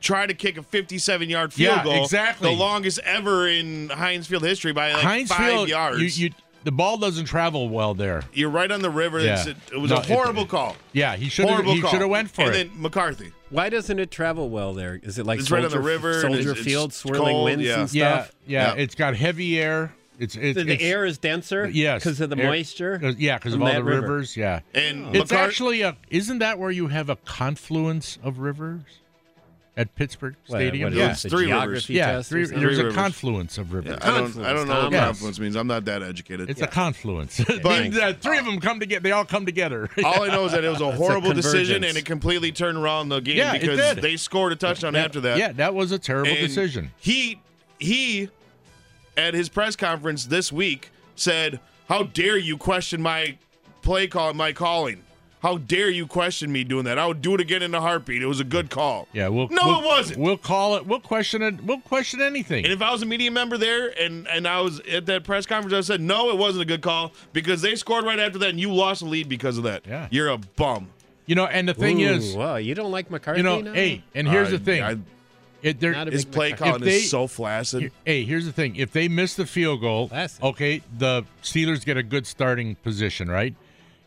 [0.00, 2.02] try to kick a 57 yard field Yeah, goal.
[2.04, 2.50] exactly.
[2.50, 5.98] The longest ever in Heinz Field history by like Heinz five Field, yards.
[6.20, 6.34] You, you,
[6.66, 8.22] the ball doesn't travel well there.
[8.34, 9.20] You're right on the river.
[9.20, 9.40] Yeah.
[9.40, 10.76] It's- It was No, a it- horrible call.
[10.92, 11.54] Yeah, he should have.
[11.54, 12.60] Horrible He should have went for and it.
[12.66, 13.32] And then McCarthy.
[13.50, 14.98] Why doesn't it travel well there?
[15.02, 17.44] Is it like It's Soldier, right on the river, Soldier it's- it's Field, swirling cold,
[17.44, 17.80] winds yeah.
[17.80, 18.32] and stuff?
[18.46, 18.82] yeah, Yeah.
[18.82, 19.94] It's got heavy air.
[20.18, 21.68] It's it's, The, the it's- air is denser.
[21.72, 23.00] Yes, because of the Air- moisture.
[23.02, 24.00] uh, yeah, because of all the river.
[24.00, 24.36] rivers.
[24.36, 25.96] Yeah, And it's McCar- actually a.
[26.10, 28.80] Isn't that where you have a confluence of rivers
[29.78, 30.84] at Pittsburgh What- Stadium?
[30.84, 31.48] what is Yeah, this, three rivers.
[31.48, 32.60] geography yeah, test or three, something?
[32.62, 32.94] there's a rivers.
[32.96, 33.98] confluence of rivers.
[34.00, 35.56] I don't, I don't know what Confluence, confluence means.
[35.56, 36.48] I'm not that educated.
[36.48, 37.40] It's a confluence.
[37.40, 39.02] it But- means that three of them come together.
[39.02, 39.90] They all come together.
[40.04, 42.78] all I know is that it was a a horrible decision, and it completely turned
[42.78, 45.36] around the game Yeah, because they scored a touchdown after that.
[45.38, 46.92] yeah, that was a terrible And decision.
[46.98, 47.40] He
[47.78, 48.28] he
[49.16, 53.36] at his press conference this week said, How dare you question my
[53.82, 55.02] play call, my calling?
[55.42, 56.98] How dare you question me doing that?
[56.98, 58.22] I would do it again in a heartbeat.
[58.22, 59.06] It was a good call.
[59.12, 60.18] Yeah, we'll No, we'll- it wasn't.
[60.18, 60.86] We'll call it.
[60.86, 61.62] We'll question it.
[61.62, 62.64] We'll question anything.
[62.64, 65.44] And if I was a media member there and, and I was at that press
[65.46, 68.48] conference, I said, no, it wasn't a good call because they scored right after that
[68.50, 69.84] and you lost the lead because of that.
[69.86, 70.08] Yeah.
[70.10, 70.88] You're a bum.
[71.26, 73.72] you know, and the thing Ooh, is, wow, you don't like McCarthy you know, now?
[73.72, 74.82] hey, and here's Uh, the thing.
[74.82, 74.96] I-
[75.62, 76.70] it, there, his play McCarthy.
[76.70, 77.90] calling they- is so flaccid.
[78.04, 78.76] Hey, here's the thing.
[78.76, 80.42] If they miss the field goal, Classic.
[80.42, 83.54] okay, the Steelers get a good starting position, right?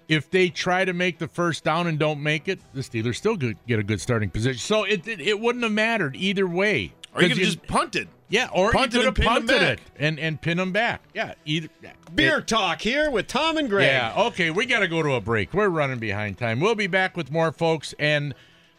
[0.09, 3.37] If they try to make the first down and don't make it, the Steelers still
[3.37, 4.59] good, get a good starting position.
[4.59, 6.93] So it, it it wouldn't have mattered either way.
[7.15, 8.07] or you 'Cause could just punt it.
[8.27, 11.01] yeah, or punt you could have punted it and and pin them back.
[11.13, 11.69] Yeah, either
[12.15, 13.85] Beer talk here with Tom and Greg.
[13.87, 15.53] Yeah, okay, we got to go to a break.
[15.53, 16.59] We're running behind time.
[16.59, 18.33] We'll be back with more folks and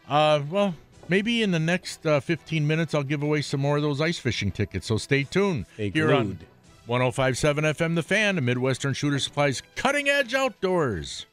[0.09, 0.75] uh well,
[1.07, 4.19] maybe in the next uh, 15 minutes I'll give away some more of those ice
[4.19, 4.87] fishing tickets.
[4.87, 5.65] So stay tuned.
[5.75, 6.45] Stay here on glued.
[6.87, 11.27] 1057 FM The Fan, Midwestern Shooter Supplies Cutting Edge Outdoors.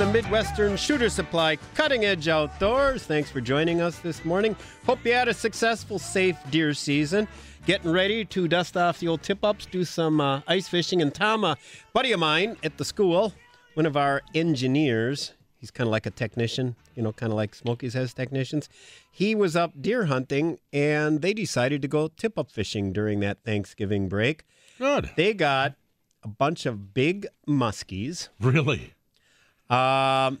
[0.00, 3.02] The Midwestern Shooter Supply Cutting Edge Outdoors.
[3.02, 4.56] Thanks for joining us this morning.
[4.86, 7.28] Hope you had a successful, safe deer season.
[7.66, 11.02] Getting ready to dust off the old tip ups, do some uh, ice fishing.
[11.02, 11.58] And Tom, a
[11.92, 13.34] buddy of mine at the school,
[13.74, 17.54] one of our engineers, he's kind of like a technician, you know, kind of like
[17.54, 18.70] Smokies has technicians.
[19.10, 23.44] He was up deer hunting and they decided to go tip up fishing during that
[23.44, 24.44] Thanksgiving break.
[24.78, 25.10] Good.
[25.16, 25.74] They got
[26.22, 28.30] a bunch of big muskies.
[28.40, 28.94] Really?
[29.70, 30.40] Um,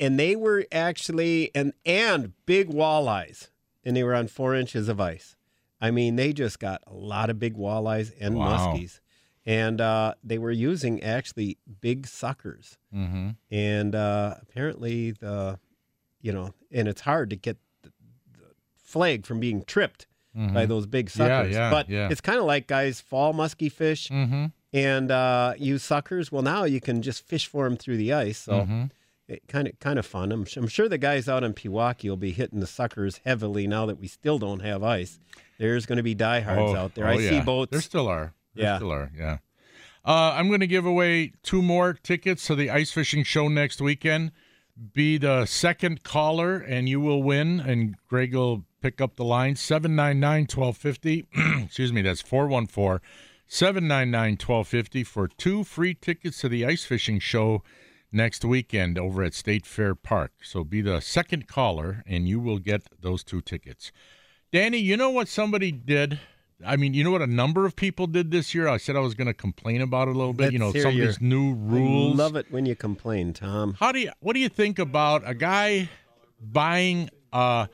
[0.00, 3.48] and they were actually and and big walleyes,
[3.84, 5.34] and they were on four inches of ice.
[5.80, 8.56] I mean, they just got a lot of big walleyes and Wow.
[8.56, 9.00] muskies,
[9.46, 12.78] and uh, they were using actually big suckers.
[12.94, 13.30] Mm-hmm.
[13.50, 15.58] And uh, apparently, the
[16.20, 17.92] you know, and it's hard to get the,
[18.32, 18.44] the
[18.76, 20.06] flag from being tripped
[20.52, 21.22] by those big Mm-hmm.
[21.22, 21.54] Yeah, suckers.
[21.54, 22.08] yeah, but yeah.
[22.10, 24.46] it's kind of like guys fall musky fish Mm-hmm.
[24.72, 26.30] And uh, use suckers.
[26.32, 28.38] Well, now you can just fish for them through the ice.
[28.38, 28.84] So Mm-hmm.
[29.28, 30.32] it kind of kind of fun.
[30.32, 33.86] I'm, I'm sure the guys out in Pewaukee will be hitting the suckers heavily now
[33.86, 35.18] that we still don't have ice.
[35.58, 37.06] There's going to be diehards out there.
[37.06, 37.70] I see Oh, boats.
[37.72, 38.32] There still are.
[38.54, 38.76] There Yeah.
[38.76, 39.10] still are.
[39.16, 39.38] Yeah.
[40.04, 43.80] Uh, I'm going to give away two more tickets to the ice fishing show next
[43.80, 44.32] weekend.
[44.92, 47.58] Be the second caller, and you will win.
[47.60, 51.26] And Greg will pick up the line 799 1250.
[51.64, 53.00] Excuse me, that's 414
[53.48, 57.62] 799 1250 for two free tickets to the ice fishing show
[58.12, 60.32] next weekend over at State Fair Park.
[60.42, 63.90] So be the second caller, and you will get those two tickets.
[64.52, 66.20] Danny, you know what somebody did?
[66.66, 68.68] I mean, you know what a number of people did this year?
[68.68, 70.52] I said I was going to complain about it a little bit.
[70.52, 72.16] you know, Let's some of these new I rules.
[72.16, 73.76] love it when you complain, Tom.
[73.78, 74.10] How do you?
[74.20, 75.88] What do you think about a guy
[76.40, 77.68] buying a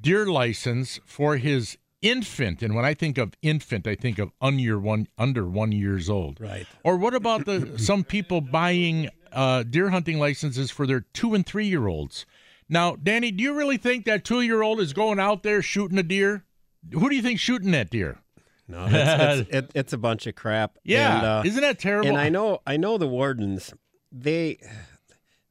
[0.00, 2.62] deer license for his infant?
[2.62, 6.40] And when I think of infant, I think of under one under one years old.
[6.40, 6.66] Right.
[6.84, 11.46] Or what about the some people buying uh, deer hunting licenses for their two and
[11.46, 12.26] three year olds?
[12.68, 15.98] Now, Danny, do you really think that two year old is going out there shooting
[15.98, 16.44] a deer?
[16.92, 18.18] Who do you think shooting that deer?
[18.68, 20.78] No, it's, it's, it, it's a bunch of crap.
[20.84, 22.08] Yeah, And, uh, isn't that terrible?
[22.08, 23.74] And I know, I know the wardens.
[24.10, 24.58] They,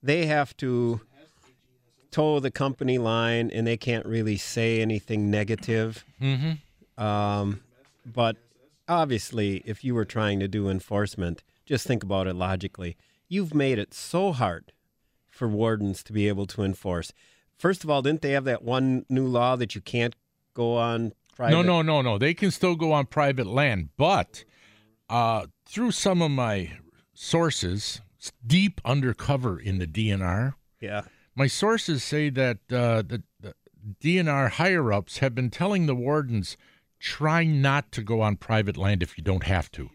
[0.02, 1.02] they have to
[2.12, 6.06] toe the company line, and they can't really say anything negative.
[6.22, 7.04] Mm-hmm.
[7.04, 7.62] Um,
[8.06, 8.38] but
[8.88, 12.98] obviously, if you were trying to do enforcement, just think about it logically.
[13.28, 14.74] You've made it so hard
[15.30, 17.14] for wardens to be able to enforce.
[17.58, 20.16] First of all, didn't they have that one new law that you can't
[20.54, 21.56] go on private?
[21.56, 22.18] No, no, no, no.
[22.18, 24.44] They can still go on private land, but
[25.10, 26.72] uh, through some of my
[27.14, 28.02] sources,
[28.46, 31.04] deep undercover in the DNR, Yeah.
[31.36, 33.54] My sources say that uh, the, the
[34.02, 36.58] DNR higher ups have been telling the wardens
[37.00, 39.90] try not to go on private land if you don't have to.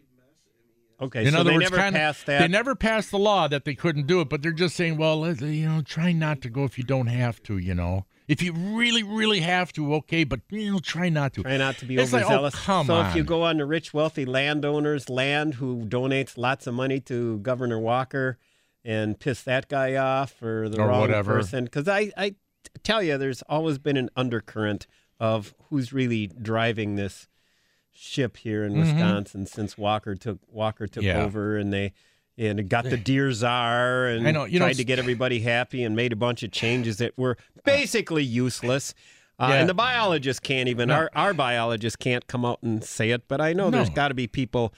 [1.00, 1.26] Okay.
[1.26, 2.40] In so other they words, never kinda- passed that.
[2.40, 5.26] They never passed the law that they couldn't do it, but they're just saying, well,
[5.34, 7.58] you know, try not to go if you don't have to.
[7.58, 11.42] You know, if you really, really have to, okay, but you know, try not to.
[11.42, 12.54] Try not to be It's like, oh, overzealous.
[12.54, 16.72] come so if you go on the rich, wealthy landowners' land who donates lots of
[16.72, 18.38] money to Governor Walker
[18.86, 21.34] and piss that guy off or the Or wrong whatever.
[21.34, 22.36] person, because I, I
[22.84, 24.86] tell you, there's always been an undercurrent
[25.18, 27.26] of who's really driving this
[27.92, 28.78] ship here in Mhm.
[28.80, 31.22] Wisconsin since Walker took Walker took Yeah.
[31.24, 31.92] over, and they,
[32.38, 35.82] and got the deer czar and I know, you know, tried to get everybody happy
[35.82, 38.94] and made a bunch of changes that were basically useless.
[39.38, 39.54] Uh, Yeah.
[39.60, 40.94] And the biologists can't even, No.
[40.94, 44.14] our, our biologists can't come out and say it, but I know there's got to
[44.14, 44.72] be people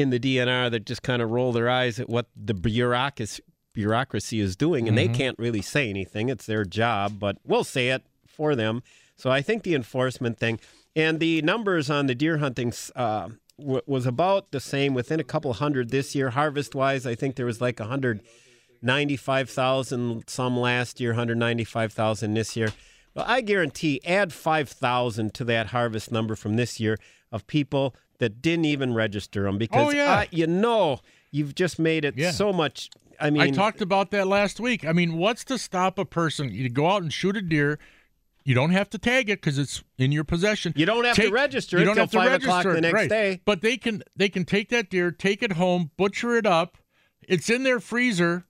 [0.00, 3.42] in the DNR that just kind of roll their eyes at what the bureaucracy,
[3.74, 5.12] bureaucracy is doing, and Mm-hmm.
[5.12, 6.28] they can't really say anything.
[6.28, 8.82] It's their job, but we'll say it for them.
[9.16, 10.58] So I think the enforcement thing
[10.96, 15.24] and the numbers on the deer hunting uh, w- was about the same, within a
[15.24, 16.30] couple hundred this year.
[16.30, 22.72] Harvest wise, I think there was like 195,000 some last year, 195,000 this year.
[23.14, 26.96] Well, I guarantee add 5,000 to that harvest number from this year
[27.32, 30.12] of people that didn't even register them because Oh, yeah.
[30.20, 31.00] I- you know
[31.32, 32.30] you've just made it Yeah.
[32.30, 32.88] so much.
[33.18, 34.84] I mean, I talked about that last week.
[34.86, 36.50] I mean, what's to stop a person?
[36.50, 37.78] You go out and shoot a deer.
[38.44, 40.72] You don't have to tag it because it's in your possession.
[40.74, 42.94] You don't have to register you it don't have to 5 o'clock register the next
[42.94, 43.08] right.
[43.10, 43.40] day.
[43.44, 46.78] But they can they can take that deer, take it home, butcher it up.
[47.28, 48.46] It's in their freezer.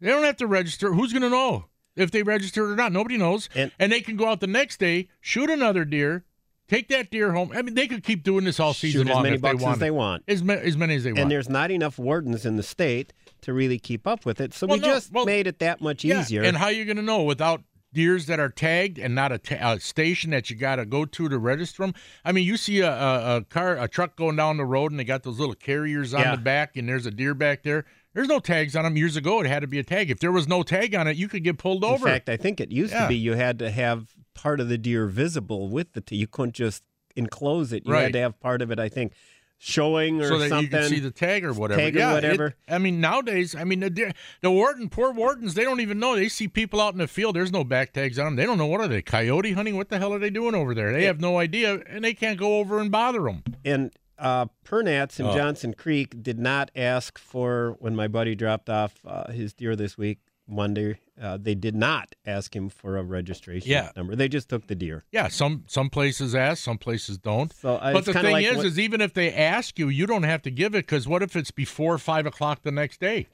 [0.00, 0.92] They don't have to register.
[0.92, 2.92] Who's going to know if they registered or not?
[2.92, 3.48] Nobody knows.
[3.54, 6.24] And- And, they can go out the next day, shoot another deer,
[6.68, 7.50] take that deer home.
[7.54, 9.52] I mean, they could keep doing this all season shoot as long many if they
[9.52, 9.74] bucks want.
[9.74, 10.22] as they want.
[10.28, 11.20] As, ma- as many as they want.
[11.20, 14.52] And there's not enough wardens in the state to really keep up with it.
[14.54, 16.42] So Well, we no, just well, made it that much Yeah, easier.
[16.42, 17.62] And how are you going to know without
[17.94, 21.04] deers that are tagged and not a, ta- a station that you got to go
[21.04, 21.94] to to register them?
[22.24, 25.00] I mean, you see a, a, a car, a truck going down the road, and
[25.00, 26.36] they got those little carriers on Yeah.
[26.36, 27.84] the back, and there's a deer back there.
[28.14, 28.96] There's no tags on them.
[28.96, 30.10] Years ago, it had to be a tag.
[30.10, 32.08] If there was no tag on it, you could get pulled over.
[32.08, 33.02] In fact, I think it used Yeah.
[33.02, 34.08] to be you had to have
[34.40, 36.00] part of the deer visible with the.
[36.00, 36.82] T- you couldn't just
[37.16, 37.84] enclose it.
[37.86, 38.02] You Right.
[38.04, 38.78] had to have part of it.
[38.78, 39.12] I think
[39.60, 40.64] showing or so that something.
[40.64, 41.80] you can see the tag or whatever.
[41.80, 42.54] Tag or yeah, it- whatever.
[42.68, 46.14] I mean, nowadays, I mean, the, deer- the warden, poor wardens, they don't even know.
[46.14, 47.34] They see people out in the field.
[47.34, 48.36] There's no back tags on them.
[48.36, 49.76] They don't know what are they coyote hunting.
[49.76, 50.92] What the hell are they doing over there?
[50.92, 53.42] They have no idea, and they can't go over and bother them.
[53.64, 55.34] and uh, Pernats in Oh.
[55.34, 59.96] Johnson Creek did not ask for when my buddy dropped off uh, his deer this
[59.96, 60.98] week Monday.
[61.20, 63.90] Uh, they did not ask him for a registration Yeah.
[63.96, 64.14] number.
[64.14, 65.04] They just took the deer.
[65.10, 67.52] Yeah, some some places ask, some places don't.
[67.52, 70.06] So uh, but the thing like is, what- is even if they ask you, you
[70.06, 73.26] don't have to give it because what if it's before five o'clock the next day?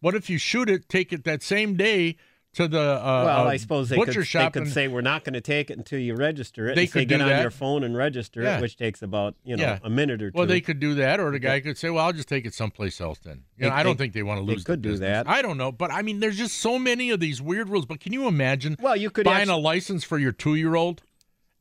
[0.00, 2.16] What if you shoot it, take it that same day
[2.58, 5.00] to the uh, well, uh, I suppose they butcher could, they could and say we're
[5.00, 6.74] not going to take it until you register it.
[6.74, 7.40] They could get on that.
[7.42, 8.58] your phone and register Yeah.
[8.58, 9.78] it, which takes about you know Yeah.
[9.82, 10.36] a minute or two.
[10.38, 12.54] Well, they could do that, or the guy could say, "Well, I'll just take it
[12.54, 14.64] someplace else." Then, you know, They- I don't they- think they want to lose.
[14.64, 15.08] they could do business.
[15.08, 15.28] that.
[15.28, 17.86] I don't know, but I mean, there's just so many of these weird rules.
[17.86, 18.76] But can you imagine?
[18.80, 21.02] Well, you could buying actu- a license for your two-year-old.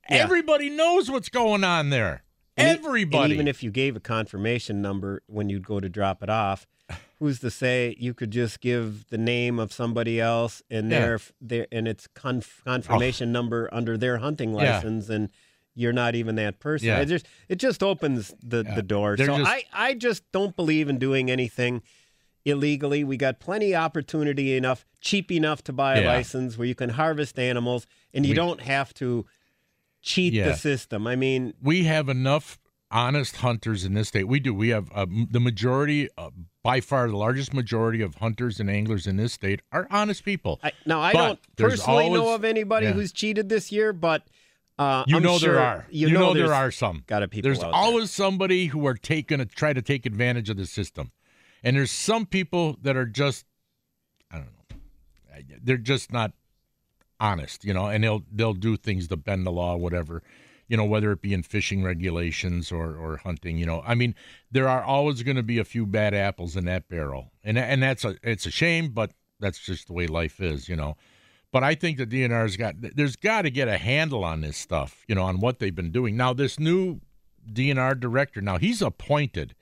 [0.09, 0.17] Yeah.
[0.17, 2.23] Everybody knows what's going on there.
[2.57, 3.23] Everybody.
[3.25, 6.65] And even if you gave a confirmation number when you'd go to drop it off,
[7.19, 10.99] who's to say you could just give the name of somebody else and Yeah.
[10.99, 14.75] their their and its conf- confirmation number under their hunting Yeah.
[14.75, 15.29] license and
[15.75, 16.87] you're not even that person.
[16.87, 16.99] Yeah.
[17.01, 18.75] It just it just opens the, Yeah.
[18.75, 19.15] the door.
[19.15, 21.83] They're so just- I, I just don't believe in doing anything
[22.45, 23.03] illegally.
[23.03, 26.07] We got plenty of opportunity enough, cheap enough to buy a Yeah.
[26.13, 29.25] license where you can harvest animals and you We- don't have to
[30.01, 30.49] cheat Yeah.
[30.49, 31.07] the system.
[31.07, 34.25] I mean, we have enough honest hunters in this state.
[34.25, 34.53] We do.
[34.53, 36.29] We have uh, the majority, uh,
[36.63, 40.59] by far, the largest majority of hunters and anglers in this state are honest people.
[40.63, 42.93] I, now I But don't personally know of anybody yeah.
[42.93, 44.23] who's cheated this year, but
[44.79, 45.85] uh, you I'm know sure, there are.
[45.89, 47.03] You, You, know, there's there are some.
[47.07, 47.73] Gotta people There's out there.
[47.73, 51.11] always somebody who are taking to try to take advantage of the system,
[51.63, 53.45] and there's some people that are just,
[54.31, 56.31] I don't know, they're just not
[57.19, 60.23] honest, you know, and they'll they'll do things to bend the law, whatever,
[60.67, 63.81] you know, whether it be in fishing regulations or or hunting, you know.
[63.85, 64.15] I mean,
[64.51, 67.81] there are always going to be a few bad apples in that barrel, and and
[67.81, 70.95] that's a it's a shame, but that's just the way life is, you know.
[71.51, 75.03] But I think the DNR's got there's got to get a handle on this stuff,
[75.07, 76.17] you know, on what they've been doing.
[76.17, 76.99] Now this new
[77.51, 79.55] DNR director, now he's appointed,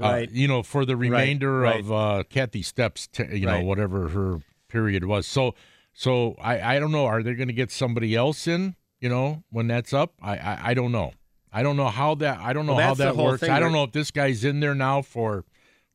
[0.00, 0.30] uh, right.
[0.30, 1.80] you know, for the remainder right.
[1.80, 5.26] of uh, Kathy Stepp's, t- you know, whatever her period was.
[5.26, 5.54] So,
[5.92, 7.06] so I, I don't know.
[7.06, 8.76] Are they going to get somebody else in?
[9.00, 11.12] You know, when that's up, I, I, I don't know.
[11.52, 12.38] I don't know how that.
[12.38, 13.42] I don't know Well, how that works.
[13.42, 15.44] I don't know if this guy's in there now for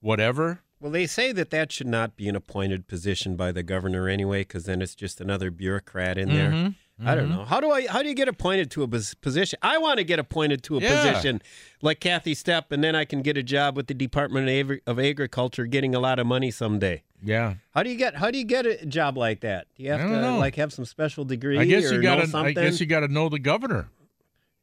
[0.02, 0.62] whatever.
[0.80, 4.42] Well, they say that that should not be an appointed position by the governor anyway,
[4.42, 6.52] because then it's just another bureaucrat in there.
[6.52, 6.70] Mm-hmm.
[7.02, 7.36] Mhm, I don't mhm.
[7.36, 7.44] know.
[7.46, 7.88] How do I?
[7.88, 9.60] How do you get appointed to a position?
[9.62, 10.96] I want to get appointed to a Yeah.
[11.12, 11.42] position
[11.82, 14.82] like Kathy Stepp, and then I can get a job with the Department of, Agri-
[14.88, 17.04] of Agriculture, getting a lot of money someday.
[17.24, 18.16] Yeah, How do you get?
[18.16, 19.68] How do you get a job like that?
[19.76, 20.38] Do you have to know.
[20.38, 21.58] like have some special degree?
[21.58, 22.38] I guess or you got to.
[22.38, 23.90] I guess you got to know the governor.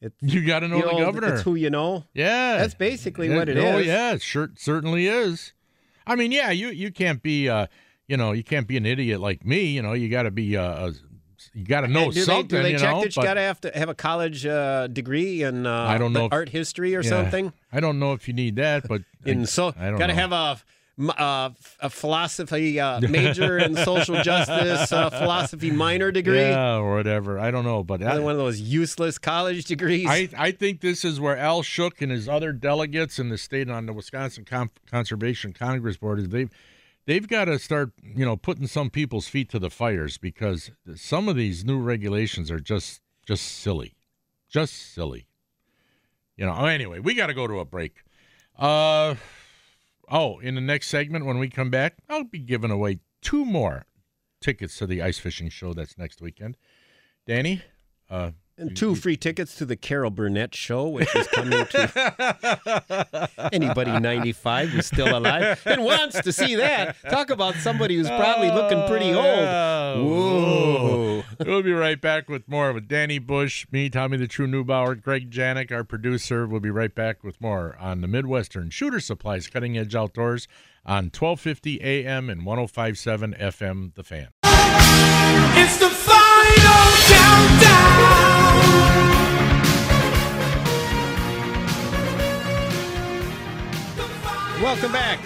[0.01, 1.35] It's- You got to know the old- governor.
[1.35, 2.05] It's who you know.
[2.15, 3.87] Yeah, That's basically Yeah, what it oh, is.
[3.87, 5.53] yeah, sure certainly is.
[6.07, 7.67] I mean, yeah, you you can't be, uh,
[8.09, 9.67] you know, you can't be an idiot like me.
[9.67, 10.93] You know, you got to be uh, uh,
[11.55, 12.49] you got to know do something.
[12.49, 14.47] They, do they you check know, that you got to have to have a college
[14.47, 17.53] uh, degree in uh, I don't know if- art history or yeah, something?
[17.73, 20.61] I don't know if you need that, but In I, so, got to have a
[21.01, 26.41] uh, a philosophy uh, major and social justice, uh, philosophy minor degree.
[26.41, 27.39] yeah or whatever.
[27.39, 30.07] I don't know, but I, one of those useless college degrees.
[30.09, 33.71] I, I think this is where Al Shook and his other delegates in the state
[33.71, 36.51] on the Wisconsin Com- Conservation Congress Board is they've
[37.07, 41.29] they've got to start you know putting some people's feet to the fires because some
[41.29, 43.95] of these new regulations are just just silly,
[44.49, 45.27] just silly.
[46.37, 46.55] You know.
[46.55, 48.03] Anyway, we got to go to a break.
[48.59, 49.15] Uh
[50.09, 53.87] oh, in the next segment when we come back, I'll be giving away two more
[54.41, 56.57] tickets to the ice fishing show that's next weekend.
[57.27, 57.63] Danny,
[58.11, 63.99] uh, and two free tickets to the Carol Burnett show, which is coming to anybody
[63.99, 66.97] 95 who's still alive and wants to see that.
[67.09, 70.07] Talk about somebody who's probably looking pretty oh, old.
[70.07, 71.25] Whoa.
[71.41, 75.31] we'll be right back with more of Danny Bush, me, Tommy the True Neubauer, Greg
[75.31, 76.47] Janik, our producer.
[76.47, 80.47] We'll be right back with more on the Midwestern Shooter Supplies Cutting Edge Outdoors
[80.85, 84.29] on 1250 AM and 1057 FM The Fan.
[84.45, 88.32] It's the final countdown.
[94.63, 95.19] Welcome back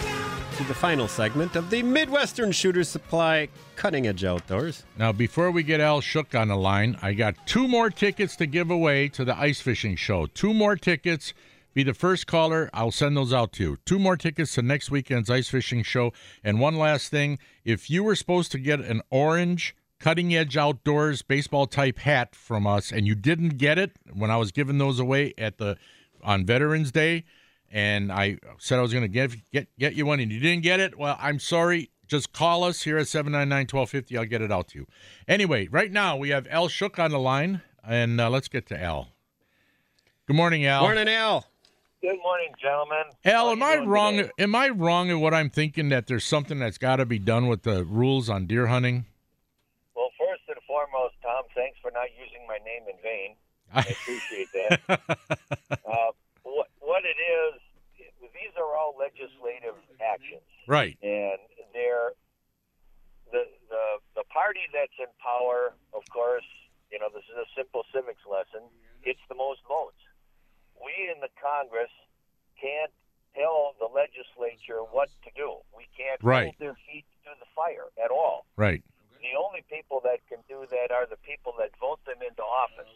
[0.55, 4.83] to the final segment of the Midwestern Shooter Supply Cutting Edge Outdoors.
[4.97, 8.47] Now, before we get Al Shook on the line, I got two more tickets to
[8.47, 10.25] give away to the ice fishing show.
[10.25, 11.35] Two more tickets.
[11.75, 12.71] Be the first caller.
[12.73, 13.77] I'll send those out to you.
[13.85, 16.13] Two more tickets to next weekend's ice fishing show.
[16.43, 21.21] And one last thing if you were supposed to get an orange cutting edge outdoors
[21.21, 24.99] baseball type hat from us and you didn't get it when I was giving those
[24.99, 25.77] away at the
[26.23, 27.23] on Veterans Day,
[27.71, 30.63] and I said I was going to get get get you one, and you didn't
[30.63, 30.97] get it.
[30.97, 31.91] Well, I'm sorry.
[32.07, 34.17] Just call us here at 799-1250.
[34.17, 34.87] I'll get it out to you.
[35.27, 38.81] Anyway, right now we have Al Shook on the line, and uh, let's get to
[38.81, 39.09] Al.
[40.25, 40.83] Good morning, Al.
[40.83, 41.45] Morning, Al.
[42.01, 43.03] Good morning, gentlemen.
[43.25, 44.17] Al, am I wrong?
[44.17, 44.31] today?
[44.39, 47.47] Am I wrong in what I'm thinking that there's something that's got to be done
[47.47, 49.05] with the rules on deer hunting?
[49.95, 53.35] Well, first and foremost, Tom, thanks for not using my name in vain.
[53.73, 54.99] I appreciate that.
[55.71, 56.11] uh,
[56.87, 57.59] what it is,
[58.31, 60.95] these are all legislative actions, Right.
[61.03, 61.39] and
[61.75, 62.15] they're
[63.31, 63.83] the the
[64.15, 65.75] the party that's in power.
[65.91, 66.47] Of course,
[66.91, 68.63] you know this is a simple civics lesson.
[69.03, 69.99] It's the most votes.
[70.79, 71.91] We in the Congress
[72.61, 72.91] can't
[73.35, 75.59] tell the legislature what to do.
[75.75, 76.45] We can't Right.
[76.49, 78.45] hold their feet to the fire at all.
[78.55, 78.81] Right.
[79.19, 82.87] The only people that can do that are the people that vote them into office.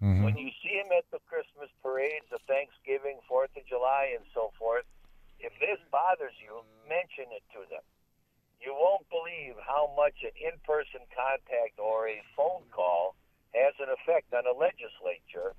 [0.00, 0.24] Mhm.
[0.24, 4.50] When you see them at the Christmas parades, the Thanksgiving, Fourth of July, and so
[4.58, 4.86] forth,
[5.38, 7.82] if this bothers you, mention it to them.
[8.60, 13.14] You won't believe how much an in-person contact or a phone call
[13.54, 15.54] has an effect on a legislature,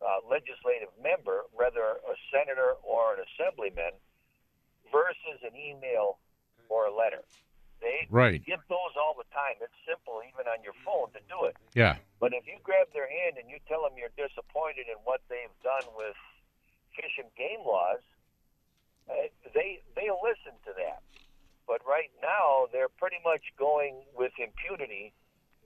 [0.00, 3.92] uh, legislative member, whether a senator or an assemblyman,
[4.90, 6.18] versus an email
[6.68, 7.24] or a letter.
[7.82, 8.38] They Right.
[8.44, 9.58] get those all the time.
[9.60, 11.56] It's simple, even on your phone, to do it.
[11.74, 11.98] Yeah.
[12.20, 15.52] But if you grab their hand and you tell them you're disappointed in what they've
[15.62, 16.16] done with
[16.94, 18.00] fish and game laws,
[19.10, 21.02] uh, they they'll listen to that.
[21.66, 25.12] But right now, they're pretty much going with impunity,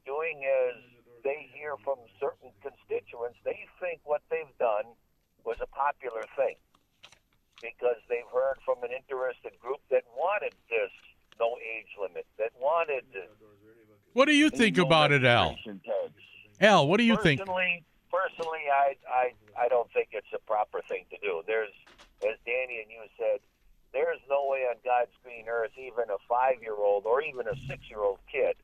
[0.07, 0.81] doing as
[1.23, 3.39] they hear from certain constituents.
[3.45, 4.97] They think what they've done
[5.45, 6.57] was a popular thing
[7.61, 10.93] because they've heard from an interested group that wanted this
[11.39, 13.05] no age limit, that wanted
[14.13, 15.57] What do you think about it, Al?
[16.61, 17.41] Al, what do you think?
[17.41, 21.43] Personally, personally, I, I, I don't think it's a proper thing to do.
[21.47, 21.73] There's,
[22.23, 23.41] as Danny and you said,
[23.93, 28.57] there's no way on God's green earth even a five-year-old or even a six-year-old kid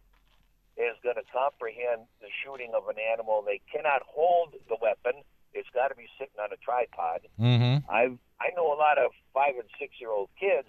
[0.77, 3.45] is going to comprehend the shooting of an animal.
[3.45, 5.21] They cannot hold the weapon.
[5.53, 7.29] It's got to be sitting on a tripod.
[7.39, 7.85] Mm-hmm.
[7.93, 10.69] I've I know a lot of five and six year old kids,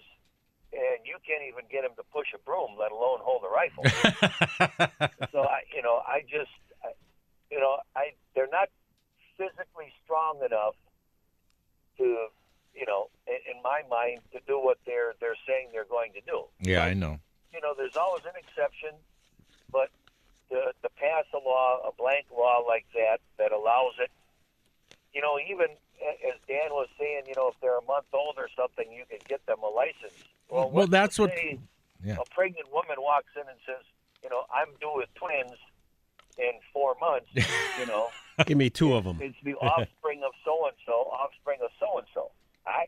[0.74, 3.86] and you can't even get them to push a broom, let alone hold a rifle.
[5.32, 6.50] so I, you know, I just,
[6.82, 6.90] I,
[7.50, 8.68] you know, I they're not
[9.38, 10.74] physically strong enough
[11.98, 12.26] to,
[12.74, 16.22] you know, in, in my mind, to do what they're they're saying they're going to
[16.26, 16.44] do.
[16.60, 17.18] Yeah, I know.
[17.52, 18.98] You know, there's always an exception,
[19.70, 19.90] but
[20.50, 24.10] to, to pass a law, a blank law like that that allows it,
[25.14, 25.68] you know, even
[26.02, 29.18] as Dan was saying, you know, if they're a month old or something, you can
[29.28, 30.12] get them a license.
[30.48, 31.32] Well, Well, that's what-
[32.02, 32.16] yeah.
[32.20, 33.84] A pregnant woman walks in and says,
[34.22, 35.52] you know, I'm due with twins
[36.38, 37.28] in four months.
[37.78, 38.08] you know,
[38.46, 39.18] Give me two of them.
[39.22, 42.30] it's the offspring of so and so, offspring of so and so.
[42.66, 42.86] I,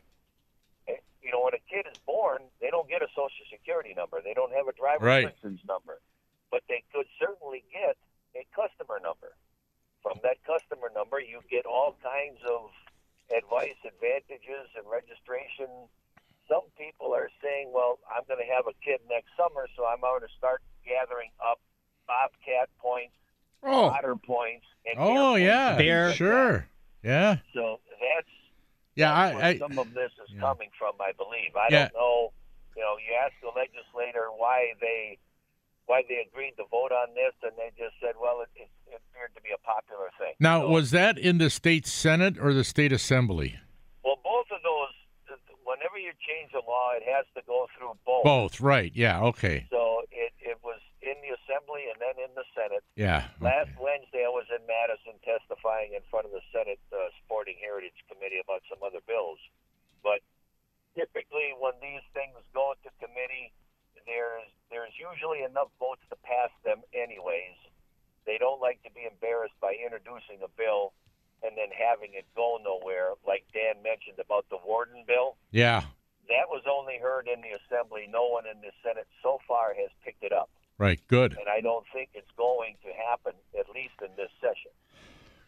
[0.87, 4.21] eh, you know, when a kid is born, they don't get a social security number.
[4.21, 5.25] They don't have a driver's Right.
[5.25, 5.99] license number,
[6.51, 7.97] but they could certainly get
[8.35, 9.35] a customer number.
[10.03, 12.71] From that customer number, you get all kinds of
[13.35, 15.67] advice, advantages, and registration.
[16.47, 19.99] Some people are saying, well, I'm going to have a kid next summer, so I'm
[19.99, 21.59] going to start gathering up
[22.07, 23.13] Bobcat points,
[23.63, 23.89] Oh.
[23.89, 25.83] Otter points, and Oh Bear points.
[25.83, 26.67] yeah, sure,
[27.03, 28.31] yeah, So that's
[28.95, 29.11] yeah.
[29.11, 30.39] that's where I, I some of this is yeah.
[30.39, 31.51] coming from, I believe.
[31.55, 31.89] I Yeah.
[31.89, 32.31] don't know.
[32.77, 35.17] You know, you ask the legislator why they
[35.87, 39.01] why they agreed to vote on this, and they just said, well, it, it, it
[39.11, 40.35] appeared to be a popular thing.
[40.39, 43.57] now So- was that in the state senate or the state assembly?
[44.03, 44.93] well, both of those.
[45.67, 48.23] Whenever you change a law, it has to go through both.
[48.23, 48.87] Both, right?
[48.95, 49.19] Yeah.
[49.35, 49.67] Okay.
[49.69, 52.87] So it, it was in the assembly and then in the Senate.
[52.95, 53.27] Yeah.
[53.43, 57.99] Last Wednesday, I was in Madison testifying in front of the Senate uh, Sporting Heritage
[58.07, 59.43] Committee about some other bills.
[60.07, 60.23] But
[60.95, 63.51] typically, when these things go to committee,
[64.07, 67.55] there's there's usually enough votes to pass them, anyways.
[68.25, 70.91] They don't like to be embarrassed by introducing a bill
[71.43, 75.37] and then having it go nowhere, like Dan mentioned about the Warden bill.
[75.51, 75.83] Yeah.
[76.27, 78.09] That was only heard in the assembly.
[78.11, 80.99] No one in the Senate so far has picked it up Right.
[81.07, 81.37] Good.
[81.39, 84.71] and I don't think it's going to happen at least in this session.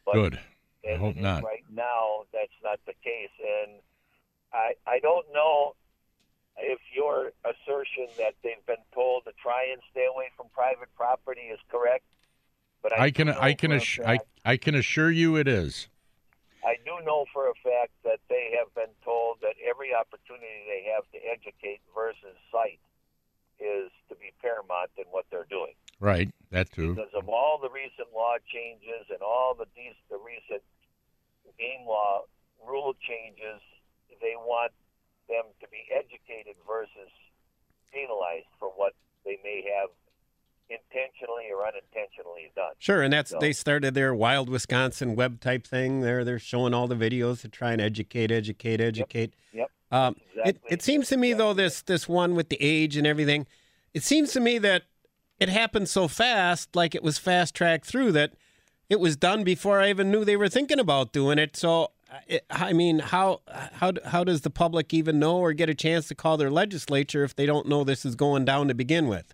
[0.05, 0.39] But Good.
[0.89, 1.43] I hope not.
[1.43, 3.81] Right now, that's not the case, and
[4.53, 5.75] I I don't know
[6.61, 11.49] if your assertion that they've been told to try and stay away from private property
[11.51, 12.05] is correct.
[12.81, 15.87] But I, I can I can assure I, I can assure you it is.
[16.63, 20.91] I do know for a fact that they have been told that every opportunity they
[20.91, 22.83] have to educate versus cite
[23.59, 25.75] is to be paramount in what they're doing.
[25.99, 26.31] Right.
[26.51, 26.95] That too.
[26.95, 30.63] because of all the recent law changes and all the these the recent
[31.59, 32.23] game law
[32.63, 33.59] rule changes,
[34.21, 34.71] they want
[35.29, 37.11] them to be educated versus
[37.93, 38.93] penalized for what
[39.25, 39.89] they may have
[40.69, 42.73] intentionally or unintentionally done.
[42.77, 46.01] Sure, and that's So- they started their Wild Wisconsin web type thing.
[46.01, 49.33] There, they're showing all the videos to try and educate, educate, educate.
[49.53, 49.71] Yep.
[49.91, 50.71] Um, it, Exactly.
[50.71, 53.47] it seems to me though this this one with the age and everything,
[53.93, 54.83] it seems to me that
[55.39, 58.33] it happened so fast, like it was fast tracked through that
[58.89, 61.55] it was done before I even knew they were thinking about doing it.
[61.55, 61.89] So, it,
[62.49, 63.41] I mean, how
[63.73, 67.23] how how does the public even know or get a chance to call their legislature
[67.23, 69.33] if they don't know this is going down to begin with?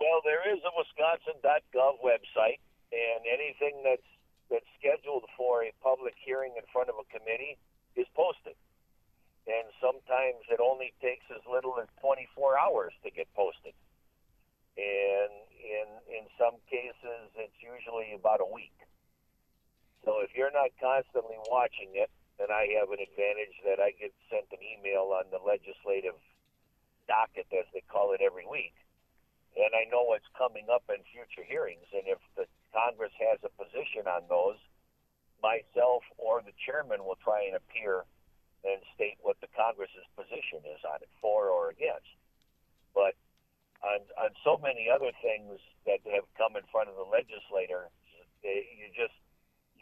[0.00, 2.58] Well, there is a Wisconsin.gov website,
[2.90, 4.10] and anything that's
[4.50, 7.58] that's scheduled for a public hearing in front of a committee
[7.94, 8.54] is posted.
[9.46, 13.74] And sometimes it only takes as little as 24 hours to get posted.
[14.76, 18.74] And in in some cases, it's usually about a week.
[20.06, 24.14] So if you're not constantly watching it, then I have an advantage that I get
[24.30, 26.16] sent an email on the legislative
[27.10, 28.72] docket, as they call it, every week
[29.56, 31.88] and I know what's coming up in future hearings.
[31.96, 32.44] And if the
[32.76, 34.60] Congress has a position on those,
[35.40, 38.04] myself or the chairman will try and appear
[38.68, 42.12] and state what the Congress's position is on it, for or against.
[42.92, 43.16] But
[43.80, 47.88] on on so many other things that have come in front of the legislator,
[48.44, 49.16] they, eh, you just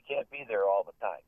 [0.09, 1.25] can't be there all the time.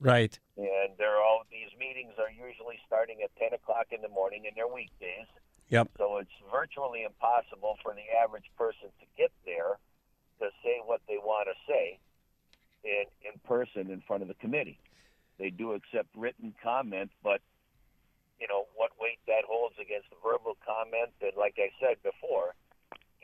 [0.00, 0.38] Right.
[0.56, 4.56] And they're all these meetings are usually starting at ten o'clock in the morning, and
[4.56, 5.30] they're weekdays.
[5.70, 5.90] Yep.
[5.98, 9.78] So it's virtually impossible for the average person to get there
[10.40, 11.98] to say what they want to say
[12.84, 14.78] in in person in front of the committee.
[15.38, 17.40] They do accept written comment, but
[18.38, 21.10] you know what weight that holds against the verbal comment.
[21.22, 22.54] And like I said before,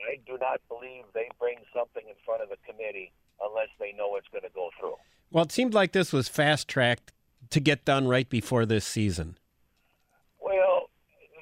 [0.01, 3.11] I do not believe they bring something in front of the committee
[3.43, 4.95] unless they know it's going to go through.
[5.31, 7.13] Well, it seemed like this was fast tracked
[7.49, 9.37] to get done right before this season.
[10.39, 10.89] Well,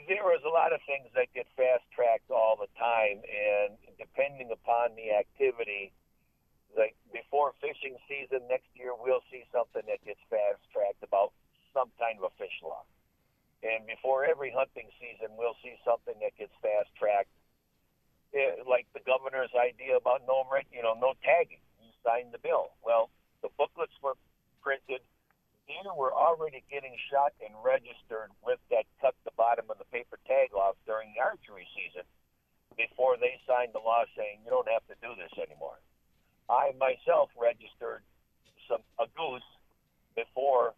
[0.08, 4.50] there is a lot of things that get fast tracked all the time, and depending
[4.52, 5.92] upon the activity,
[6.78, 11.34] like before fishing season next year, we'll see something that gets fast tracked about
[11.74, 12.86] some kind of a fish law.
[13.62, 17.34] And before every hunting season, we'll see something that gets fast tracked,
[18.34, 21.62] eh, like the governor's idea about no, you know, no tagging.
[22.00, 22.72] You signed the bill.
[22.84, 23.10] Well,
[23.42, 24.16] the booklets were
[24.64, 25.02] printed
[25.70, 30.18] deer were already getting shot and registered with that cut the bottom of the paper
[30.26, 32.02] tag off during the archery season
[32.74, 35.78] before they signed the law saying you don't have to do this anymore.
[36.50, 38.02] I myself registered
[38.66, 39.46] some a goose
[40.18, 40.74] before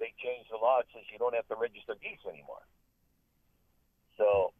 [0.00, 0.80] they changed the law.
[0.80, 2.64] It says you don't have to register geese anymore.
[4.16, 4.56] So,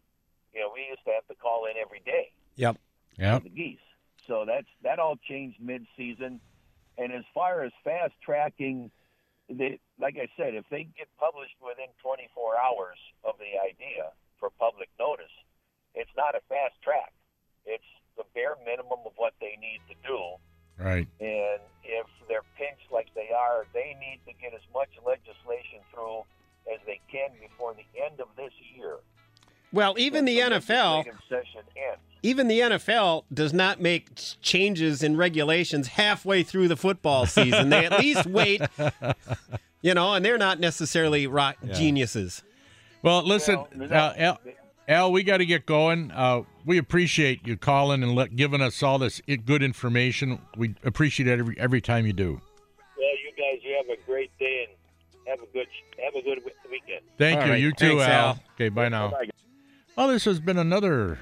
[0.52, 2.76] you know, we used to have to call in every day Yep.
[3.16, 3.48] Yep.
[3.48, 3.88] the geese.
[4.26, 6.40] So that's that all changed mid-season.
[6.98, 8.90] And as far as fast tracking,
[9.48, 14.50] they, like I said, if they get published within 24 hours of the idea for
[14.60, 15.32] public notice,
[15.94, 17.12] it's not a fast track.
[17.64, 20.36] It's the bare minimum of what they need to do
[20.78, 21.06] Right.
[21.20, 26.26] And if they're pinched like they are, they need to get as much legislation through
[26.66, 28.98] as they can before the end of this year.
[29.72, 32.00] Well, even the NFL, legislative session ends.
[32.22, 34.10] even the NFL does not make
[34.42, 37.70] changes in regulations halfway through the football season.
[37.70, 38.60] they at least wait,
[39.80, 41.72] you know, and they're not necessarily rock Yeah.
[41.72, 42.42] geniuses.
[43.02, 43.56] Well, listen,
[43.90, 44.38] uh, Al,
[44.88, 46.10] Al, we got to get going.
[46.12, 50.38] Uh, we appreciate you calling and let, giving us all this good information.
[50.56, 52.40] We appreciate it every every time you do.
[52.96, 55.66] Well, you guys, you have a great day and have a good
[56.04, 57.00] have a good weekend.
[57.18, 57.52] Thank All you.
[57.52, 57.60] right.
[57.60, 58.26] You too, Thanks, Al.
[58.28, 58.38] Al.
[58.54, 59.08] Okay, bye now.
[59.08, 59.30] Bye-bye.
[59.96, 61.18] Well, this has been another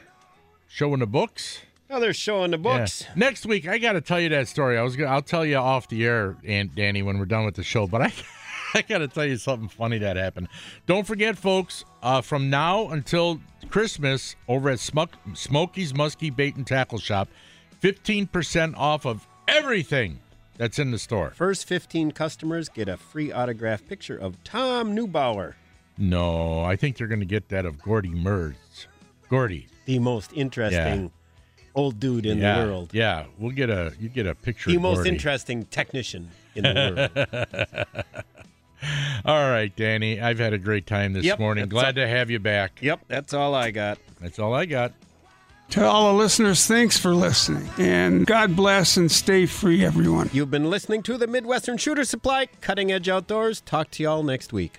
[0.69, 1.63] show in the books.
[1.89, 3.03] Another show in the books.
[3.03, 3.13] Yeah.
[3.17, 4.79] Next week, I got to tell you that story.
[4.79, 7.57] I was gonna, I'll tell you off the air, Aunt Danny, when we're done with
[7.57, 7.89] the show.
[7.89, 8.13] But I,
[8.75, 10.49] I got to tell you something funny that happened.
[10.87, 11.85] Don't forget, folks.
[12.01, 13.41] Uh, from now until
[13.71, 17.29] Christmas, over at Smuck, Smokey's Muskie Bait and Tackle Shop,
[17.81, 20.21] fifteen percent off of everything
[20.59, 21.33] that's in the store.
[21.35, 25.55] First 15 customers get a free autograph picture of Tom Neubauer,
[26.01, 28.57] No, I think they're going to get that of Gordy Merz.
[29.29, 29.69] Gordy.
[29.85, 31.13] the most interesting
[31.75, 32.91] old dude in yeah, the world.
[32.93, 34.71] Yeah, we'll get a you get a picture.
[34.71, 35.11] The of most Gordy.
[35.11, 37.11] interesting technician in the
[37.95, 38.15] world.
[39.27, 40.21] All right, Danny.
[40.21, 41.65] I've had a great time this Yep, morning.
[41.65, 42.79] that's Glad to have you back.
[42.81, 43.99] yep, that's all I got.
[44.21, 44.93] That's all I got.
[45.73, 47.69] To all the listeners, thanks for listening.
[47.79, 50.31] And God bless and stay free, everyone.
[50.33, 53.61] You've been listening to the Midwestern Shooter Supply Cutting Edge Outdoors.
[53.61, 54.79] Talk to y'all next week.